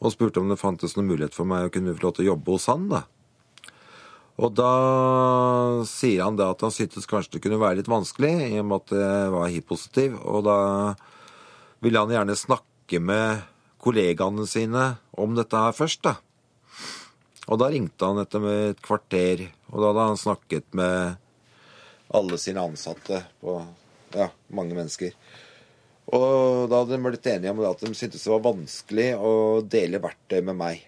og 0.00 0.12
spurte 0.12 0.40
om 0.40 0.48
det 0.48 0.60
fantes 0.60 0.96
noen 0.96 1.10
mulighet 1.10 1.36
for 1.36 1.48
meg 1.48 1.66
å 1.66 1.74
kunne 1.74 1.92
få 1.96 2.06
lov 2.06 2.16
til 2.16 2.24
å 2.24 2.30
jobbe 2.32 2.56
hos 2.56 2.68
han. 2.72 2.88
da. 2.88 3.02
Og 4.40 4.54
da 4.56 4.70
sier 5.86 6.24
han 6.24 6.38
det 6.38 6.46
at 6.48 6.64
han 6.64 6.72
syntes 6.74 7.06
kanskje 7.06 7.36
det 7.36 7.44
kunne 7.44 7.60
være 7.60 7.82
litt 7.82 7.90
vanskelig, 7.90 8.32
i 8.48 8.58
og 8.62 8.70
med 8.70 8.82
at 8.82 8.94
jeg 8.98 9.34
var 9.36 9.52
hiv-positiv. 9.52 10.16
Og 10.26 10.46
da 10.48 10.58
ville 11.84 12.02
han 12.02 12.14
gjerne 12.16 12.36
snakke 12.38 12.98
med 13.04 13.44
kollegaene 13.84 14.46
sine 14.48 14.94
om 15.20 15.36
dette 15.36 15.60
her 15.60 15.76
først, 15.76 16.02
da. 16.06 16.16
Og 17.44 17.60
da 17.60 17.68
ringte 17.68 18.08
han 18.08 18.22
etter 18.22 18.46
et 18.50 18.80
kvarter, 18.84 19.46
og 19.68 19.80
da 19.82 19.90
hadde 19.90 20.06
han 20.14 20.20
snakket 20.20 20.66
med 20.76 21.20
alle 22.14 22.38
sine 22.40 22.62
ansatte 22.64 23.20
på 23.42 23.58
ja, 24.14 24.30
mange 24.54 24.76
mennesker. 24.76 25.12
Og 26.14 26.66
da 26.70 26.80
hadde 26.80 26.96
de 26.96 27.04
blitt 27.04 27.28
enige 27.28 27.52
om 27.52 27.62
at 27.64 27.84
de 27.84 27.92
syntes 27.96 28.24
det 28.24 28.32
var 28.32 28.44
vanskelig 28.44 29.06
å 29.16 29.32
dele 29.68 30.02
verktøy 30.04 30.40
med 30.44 30.58
meg. 30.58 30.82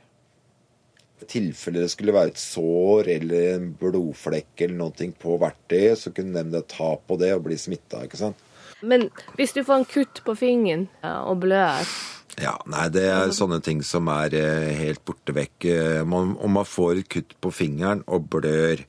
I 1.17 1.29
tilfelle 1.29 1.85
det 1.85 1.93
skulle 1.93 2.13
være 2.13 2.35
et 2.35 2.41
sår 2.41 3.09
eller 3.15 3.47
en 3.55 3.71
blodflekk 3.81 4.67
eller 4.67 4.77
noe 4.83 5.13
på 5.21 5.39
verktøyet, 5.41 6.01
så 6.01 6.13
kunne 6.13 6.45
de 6.45 6.61
ta 6.69 6.91
på 7.01 7.17
det 7.21 7.33
og 7.37 7.47
bli 7.49 7.57
smitta, 7.61 8.05
ikke 8.05 8.21
sant. 8.21 8.43
Men 8.85 9.09
hvis 9.39 9.57
du 9.57 9.63
får 9.65 9.81
en 9.81 9.89
kutt 9.89 10.21
på 10.27 10.35
fingeren 10.37 10.85
og 11.03 11.41
blør, 11.47 11.89
Ja, 12.37 12.53
nei, 12.69 12.89
det 12.93 13.05
er 13.09 13.31
sånne 13.33 13.63
ting 13.65 13.81
som 13.87 14.11
er 14.13 14.35
eh, 14.37 14.75
helt 14.77 15.01
borte 15.09 15.33
vekk. 15.37 15.67
Eh, 15.73 16.03
om 16.05 16.53
man 16.53 16.69
får 16.69 17.01
et 17.01 17.09
kutt 17.15 17.33
på 17.41 17.53
fingeren 17.55 18.03
og 18.13 18.29
blør, 18.33 18.83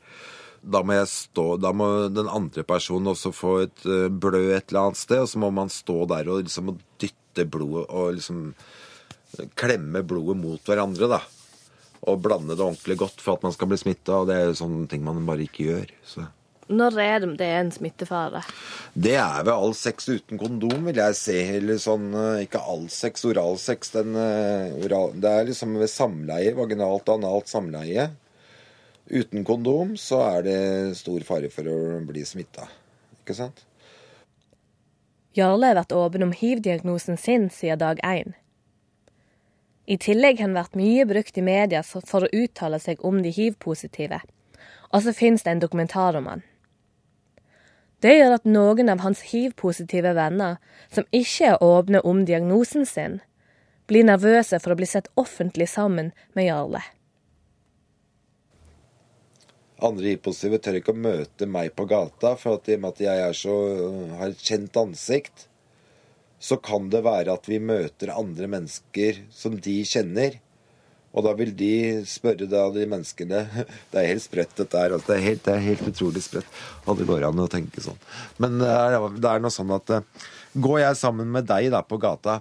da 0.68 0.82
må 0.84 0.98
jeg 0.98 1.08
stå 1.08 1.46
Da 1.62 1.70
må 1.72 1.86
den 2.12 2.28
andre 2.28 2.66
personen 2.68 3.14
også 3.14 3.32
få 3.32 3.54
et 3.64 3.86
eh, 3.88 4.10
blø 4.12 4.50
et 4.52 4.68
eller 4.68 4.90
annet 4.90 5.00
sted, 5.00 5.24
og 5.24 5.32
så 5.32 5.40
må 5.40 5.52
man 5.56 5.72
stå 5.72 6.02
der 6.12 6.28
og 6.28 6.44
liksom 6.44 6.74
dytte 7.00 7.48
blodet 7.48 7.88
og 7.88 8.18
liksom 8.18 8.52
klemme 9.60 10.04
blodet 10.08 10.40
mot 10.40 10.68
hverandre, 10.68 11.08
da. 11.12 11.22
Og 12.08 12.20
blande 12.24 12.56
det 12.56 12.64
ordentlig 12.64 12.98
godt 13.00 13.24
for 13.24 13.38
at 13.38 13.48
man 13.48 13.56
skal 13.56 13.72
bli 13.72 13.80
smitta, 13.80 14.20
og 14.20 14.28
det 14.28 14.36
er 14.36 14.50
jo 14.50 14.60
sånne 14.60 14.90
ting 14.92 15.08
man 15.08 15.24
bare 15.28 15.48
ikke 15.48 15.70
gjør. 15.70 15.96
Så. 16.08 16.28
Når 16.68 16.98
er 17.00 17.20
det 17.24 17.30
det 17.40 17.48
er 17.48 17.62
en 17.62 17.72
smittefare? 17.72 18.42
Det 18.94 19.16
er 19.16 19.44
ved 19.48 19.54
all 19.54 19.76
sex 19.78 20.10
uten 20.10 20.40
kondom, 20.42 20.88
vil 20.90 21.00
jeg 21.00 21.16
si. 21.16 21.38
Eller 21.60 21.80
sånn 21.80 22.10
eh, 22.12 22.44
Ikke 22.44 22.60
all 22.60 22.88
sex, 22.92 23.24
oralsex. 23.28 23.94
Den, 23.96 24.16
eh, 24.20 24.76
oral, 24.84 25.14
det 25.16 25.32
er 25.32 25.48
liksom 25.52 25.78
ved 25.80 25.92
samleie, 25.92 26.56
vaginalt 26.58 27.08
og 27.08 27.22
analt 27.22 27.52
samleie. 27.52 28.10
Uten 29.08 29.46
kondom 29.48 29.96
så 29.96 30.20
er 30.26 30.44
det 30.44 30.60
stor 31.00 31.24
fare 31.24 31.52
for 31.54 31.70
å 31.72 31.78
bli 32.08 32.26
smitta. 32.28 32.68
Ikke 33.22 33.38
sant? 33.38 33.64
Jarle 35.38 35.70
har 35.70 35.78
vært 35.78 35.96
åpen 35.96 36.26
om 36.26 36.34
hiv-diagnosen 36.36 37.20
sin 37.22 37.48
siden 37.54 37.80
dag 37.80 38.02
én. 38.04 38.36
I 39.88 39.96
tillegg 40.02 40.42
har 40.42 40.50
han 40.50 40.58
vært 40.58 40.76
mye 40.76 41.06
brukt 41.08 41.38
i 41.40 41.46
media 41.46 41.80
for 41.86 42.26
å 42.26 42.32
uttale 42.36 42.80
seg 42.84 43.04
om 43.08 43.22
de 43.24 43.32
hiv-positive, 43.32 44.20
og 44.92 45.06
så 45.06 45.14
finnes 45.16 45.46
det 45.46 45.54
en 45.54 45.62
dokumentar 45.64 46.18
om 46.20 46.28
han. 46.28 46.44
Det 48.04 48.14
gjør 48.14 48.36
at 48.36 48.46
noen 48.46 48.92
av 48.94 49.02
hans 49.02 49.24
hiv-positive 49.32 50.12
venner, 50.14 50.60
som 50.94 51.08
ikke 51.16 51.54
er 51.54 51.64
åpne 51.66 52.04
om 52.06 52.22
diagnosen 52.30 52.86
sin, 52.86 53.20
blir 53.90 54.06
nervøse 54.06 54.60
for 54.62 54.74
å 54.74 54.78
bli 54.78 54.90
sett 54.90 55.10
offentlig 55.18 55.70
sammen 55.72 56.12
med 56.38 56.50
Jarle. 56.50 56.84
Andre 59.88 60.14
hiv-positive 60.14 60.60
tør 60.62 60.80
ikke 60.80 60.94
å 60.94 61.02
møte 61.08 61.48
meg 61.50 61.74
på 61.78 61.86
gata, 61.90 62.36
for 62.38 62.58
at 62.58 62.70
i 62.70 62.78
og 62.78 62.84
med 62.84 62.96
at 62.96 63.04
jeg 63.06 63.38
så, 63.42 63.58
har 64.20 64.34
et 64.34 64.46
kjent 64.46 64.80
ansikt, 64.82 65.48
så 66.38 66.58
kan 66.62 66.90
det 66.94 67.04
være 67.06 67.34
at 67.34 67.50
vi 67.50 67.58
møter 67.62 68.14
andre 68.14 68.50
mennesker 68.50 69.24
som 69.34 69.58
de 69.58 69.80
kjenner. 69.90 70.38
Og 71.16 71.24
da 71.26 71.34
vil 71.38 71.54
de 71.58 71.72
spørre 72.10 72.48
da 72.50 72.66
de 72.74 72.84
menneskene 72.90 73.44
Det 73.92 74.02
er 74.02 74.10
helt 74.12 74.26
spredt, 74.26 74.56
dette 74.60 74.82
her. 74.82 74.96
Altså, 74.96 75.14
det, 75.14 75.18
er 75.18 75.28
helt, 75.32 75.44
det 75.46 75.54
er 75.56 75.66
helt 75.70 75.88
utrolig 75.92 76.24
sprøtt. 76.26 76.60
Og 76.86 77.00
det 77.00 77.08
går 77.10 77.28
an 77.30 77.44
å 77.44 77.50
tenke 77.52 77.84
sånn. 77.84 78.00
Men 78.44 78.60
det 78.62 78.72
er, 78.74 78.98
det 79.16 79.32
er 79.32 79.44
noe 79.44 79.54
sånn 79.54 79.74
at 79.76 79.96
eh, 79.98 80.28
Går 80.58 80.80
jeg 80.82 80.98
sammen 80.98 81.30
med 81.30 81.46
deg 81.46 81.68
da 81.70 81.84
på 81.86 82.00
gata, 82.02 82.40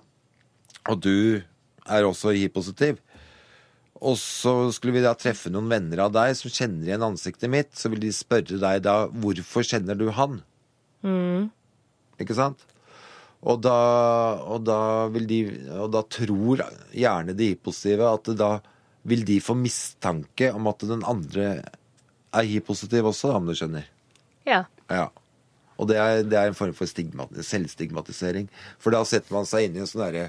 og 0.89 1.01
du 1.05 1.43
er 1.85 2.07
også 2.07 2.33
hiv-positiv, 2.33 2.97
og 4.01 4.17
så 4.21 4.71
skulle 4.73 4.95
vi 4.97 5.03
da 5.05 5.15
treffe 5.19 5.51
noen 5.53 5.69
venner 5.69 6.03
av 6.07 6.15
deg 6.15 6.33
som 6.39 6.53
kjenner 6.53 6.89
igjen 6.89 7.05
ansiktet 7.05 7.53
mitt, 7.53 7.75
så 7.77 7.91
vil 7.93 8.01
de 8.01 8.13
spørre 8.15 8.57
deg 8.63 8.81
da 8.87 8.97
hvorfor 9.11 9.67
kjenner 9.67 9.99
du 9.99 10.07
han? 10.17 10.39
Mm. 11.05 11.49
Ikke 12.23 12.37
sant? 12.39 12.65
Og 13.47 13.61
da, 13.63 13.79
og 14.43 14.65
da 14.67 14.79
vil 15.15 15.29
de 15.31 15.41
Og 15.79 15.93
da 15.95 16.03
tror 16.03 16.65
gjerne 16.91 17.35
de 17.37 17.53
hiv-positive 17.53 18.09
at 18.11 18.31
da 18.39 18.57
vil 19.07 19.23
de 19.23 19.37
få 19.39 19.55
mistanke 19.55 20.51
om 20.51 20.67
at 20.67 20.83
den 20.83 21.05
andre 21.07 21.45
er 22.35 22.49
hiv-positiv 22.49 23.07
også, 23.07 23.31
om 23.37 23.47
du 23.47 23.55
skjønner. 23.55 23.87
Ja. 24.49 24.65
Ja. 24.91 25.05
Og 25.79 25.87
det 25.91 26.01
er, 26.01 26.25
det 26.27 26.39
er 26.41 26.51
en 26.51 26.59
form 26.59 26.73
for 26.75 26.91
selvstigmatisering. 26.91 28.49
For 28.83 28.91
da 28.91 29.05
setter 29.07 29.37
man 29.37 29.47
seg 29.47 29.69
inn 29.69 29.79
i 29.79 29.85
en 29.85 29.87
sånn 29.87 30.03
derre 30.03 30.27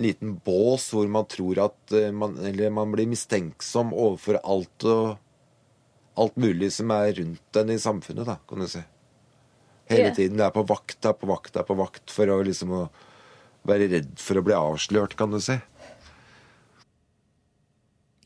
liten 0.00 0.36
bås 0.44 0.86
hvor 0.94 1.08
man 1.10 1.26
tror 1.28 1.58
at 1.66 1.92
eh, 1.98 2.14
man, 2.14 2.38
Eller 2.40 2.72
man 2.72 2.94
blir 2.94 3.10
mistenksom 3.10 3.92
overfor 3.92 4.38
alt 4.40 4.86
og 4.88 5.18
alt 6.22 6.38
mulig 6.40 6.70
som 6.76 6.92
er 6.94 7.12
rundt 7.18 7.58
en 7.58 7.72
i 7.72 7.80
samfunnet, 7.80 8.28
da, 8.28 8.36
kan 8.48 8.60
du 8.60 8.68
si. 8.68 8.82
Hele 9.90 10.08
yeah. 10.08 10.14
tiden. 10.16 10.38
Du 10.38 10.44
er 10.46 10.54
på 10.54 10.64
vakt, 10.68 11.00
er 11.04 11.16
på 11.18 11.28
vakt, 11.30 11.56
er 11.56 11.66
på 11.66 11.76
vakt 11.78 12.12
for 12.12 12.30
å 12.30 12.40
liksom 12.46 12.72
å 12.76 12.82
være 13.68 13.88
redd 13.92 14.14
for 14.18 14.38
å 14.38 14.44
bli 14.46 14.56
avslørt, 14.56 15.16
kan 15.18 15.34
du 15.34 15.40
si. 15.42 15.58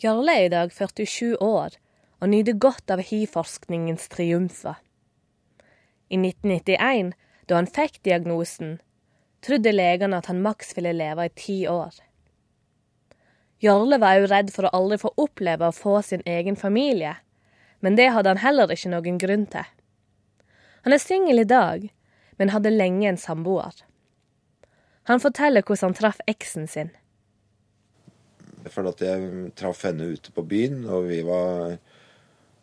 Jarle 0.02 0.32
er 0.32 0.46
i 0.46 0.52
dag 0.52 0.72
47 0.72 1.36
år 1.40 1.76
og 2.20 2.32
nyter 2.32 2.56
godt 2.60 2.92
av 2.92 3.02
hiv-forskningens 3.04 4.08
triumfer. 4.12 4.76
I 6.08 6.18
1991, 6.20 7.14
da 7.48 7.58
han 7.58 7.68
fikk 7.68 8.02
diagnosen, 8.06 8.76
trodde 9.44 9.72
legene 9.74 10.20
at 10.20 10.28
han 10.30 10.42
maks 10.44 10.74
ville 10.76 10.94
leve 10.96 11.26
i 11.26 11.32
ti 11.36 11.58
år. 11.68 11.94
Jarle 13.62 13.98
var 14.00 14.20
òg 14.20 14.28
redd 14.30 14.52
for 14.52 14.68
å 14.68 14.74
aldri 14.76 14.98
få 15.00 15.12
oppleve 15.16 15.68
å 15.68 15.74
få 15.74 15.98
sin 16.04 16.24
egen 16.28 16.58
familie, 16.60 17.16
men 17.80 17.96
det 17.96 18.10
hadde 18.12 18.34
han 18.34 18.44
heller 18.44 18.72
ikke 18.72 18.92
noen 18.92 19.20
grunn 19.20 19.46
til. 19.52 19.64
Han 20.86 20.94
er 20.94 21.02
singel 21.02 21.42
i 21.42 21.48
dag, 21.50 21.88
men 22.38 22.52
hadde 22.54 22.70
lenge 22.70 23.08
en 23.10 23.16
samboer. 23.18 23.74
Han 25.10 25.18
forteller 25.18 25.64
hvordan 25.66 25.90
han 25.90 25.96
traff 25.98 26.20
eksen 26.30 26.68
sin. 26.70 26.92
For 28.70 28.86
at 28.86 29.02
jeg 29.02 29.50
traff 29.58 29.80
henne 29.82 30.12
ute 30.14 30.30
på 30.30 30.44
byen, 30.46 30.84
og 30.86 31.08
vi 31.08 31.24
var 31.26 31.74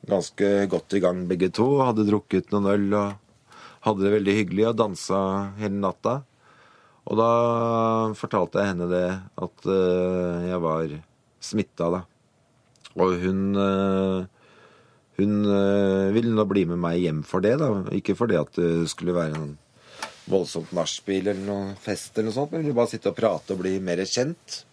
ganske 0.07 0.53
godt 0.71 0.95
i 0.95 1.01
gang 1.03 1.25
begge 1.27 1.49
to. 1.51 1.67
Hadde 1.83 2.07
drukket 2.07 2.47
noen 2.55 2.69
øl 2.71 2.87
og 2.95 3.49
hadde 3.83 4.05
det 4.05 4.13
veldig 4.15 4.37
hyggelig 4.37 4.69
og 4.69 4.79
dansa 4.79 5.19
hele 5.59 5.83
natta. 5.83 6.21
Og 7.03 7.19
da 7.19 7.29
fortalte 8.15 8.63
jeg 8.63 8.71
henne 8.71 8.87
det, 8.87 9.07
at 9.19 9.67
eh, 9.67 10.47
jeg 10.47 10.63
var 10.63 10.95
smitta, 11.43 11.91
da. 11.91 12.01
Og 13.03 13.19
hun, 13.19 13.43
eh, 13.59 14.42
hun 15.19 15.45
øh, 15.45 16.13
ville 16.15 16.33
nå 16.33 16.45
bli 16.49 16.65
med 16.69 16.81
meg 16.81 17.01
hjem 17.03 17.21
for 17.27 17.43
det, 17.45 17.57
da. 17.61 17.69
Ikke 17.93 18.15
fordi 18.17 18.39
at 18.39 18.53
det 18.57 18.89
skulle 18.91 19.15
være 19.15 19.37
en 19.37 19.51
voldsomt 20.29 20.71
nachspiel 20.73 21.27
eller 21.27 21.43
noe 21.45 21.73
fest 21.83 22.15
eller 22.15 22.31
noe 22.31 22.37
sånt, 22.37 22.53
men 22.53 22.63
vi 22.63 22.69
ville 22.69 22.77
bare 22.79 22.93
sitte 22.93 23.11
og 23.11 23.17
prate 23.17 23.53
og 23.53 23.61
bli 23.61 23.75
mer 23.83 24.01
kjent. 24.07 24.63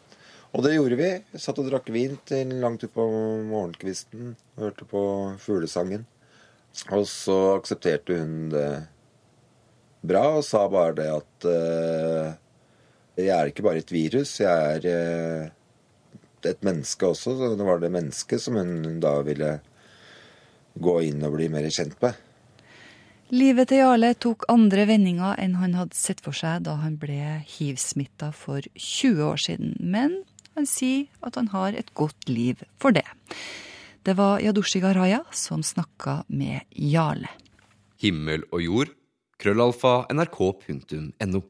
Og 0.50 0.64
det 0.66 0.74
gjorde 0.74 0.98
vi. 0.98 1.10
Vi 1.30 1.40
satt 1.42 1.60
og 1.62 1.68
drakk 1.68 1.90
vin 1.94 2.16
til 2.26 2.56
langt 2.62 2.82
utpå 2.86 3.04
morgenkvisten. 3.50 4.32
Hørte 4.58 4.86
på 4.88 5.02
fuglesangen. 5.38 6.06
Og 6.90 7.04
så 7.10 7.36
aksepterte 7.58 8.16
hun 8.18 8.50
det 8.50 8.66
bra 10.06 10.24
og 10.38 10.44
sa 10.46 10.64
bare 10.70 10.96
det 10.96 11.08
at 11.12 11.46
uh, 11.46 12.30
jeg 13.20 13.30
er 13.34 13.50
ikke 13.50 13.64
bare 13.66 13.82
et 13.82 13.92
virus, 13.92 14.38
jeg 14.40 14.76
er 14.78 14.86
uh, 14.88 15.50
et 16.46 16.62
menneske 16.66 17.06
også. 17.06 17.36
Så 17.36 17.50
det 17.54 17.66
var 17.66 17.82
det 17.82 17.92
mennesket 17.92 18.42
som 18.42 18.58
hun 18.58 18.98
da 19.02 19.18
ville 19.26 19.58
gå 20.74 20.96
inn 21.08 21.22
og 21.26 21.36
bli 21.36 21.48
mer 21.52 21.68
kjent 21.72 21.96
med. 22.02 22.18
Livet 23.30 23.70
til 23.70 23.78
Jarle 23.84 24.10
tok 24.18 24.44
andre 24.50 24.88
vendinger 24.90 25.38
enn 25.38 25.54
han 25.60 25.76
hadde 25.78 25.94
sett 25.94 26.22
for 26.24 26.34
seg 26.34 26.64
da 26.66 26.74
han 26.82 26.96
ble 26.98 27.40
hiv-smitta 27.46 28.32
for 28.34 28.64
20 28.74 29.22
år 29.22 29.38
siden. 29.38 29.76
Men 29.78 30.24
han 30.58 30.66
sier 30.66 31.06
at 31.22 31.38
han 31.38 31.52
har 31.52 31.76
et 31.78 31.92
godt 31.94 32.26
liv 32.28 32.64
for 32.82 32.90
det. 32.96 33.06
Det 34.02 34.16
var 34.18 34.42
Yadushi 34.42 34.80
Garaya 34.82 35.22
som 35.30 35.62
snakka 35.62 36.24
med 36.26 36.66
Jarle. 36.74 37.30
Himmel 38.02 38.48
og 38.50 38.64
jord. 38.64 38.92
Krøllalfa 39.40 40.10
nrk.no. 40.12 41.40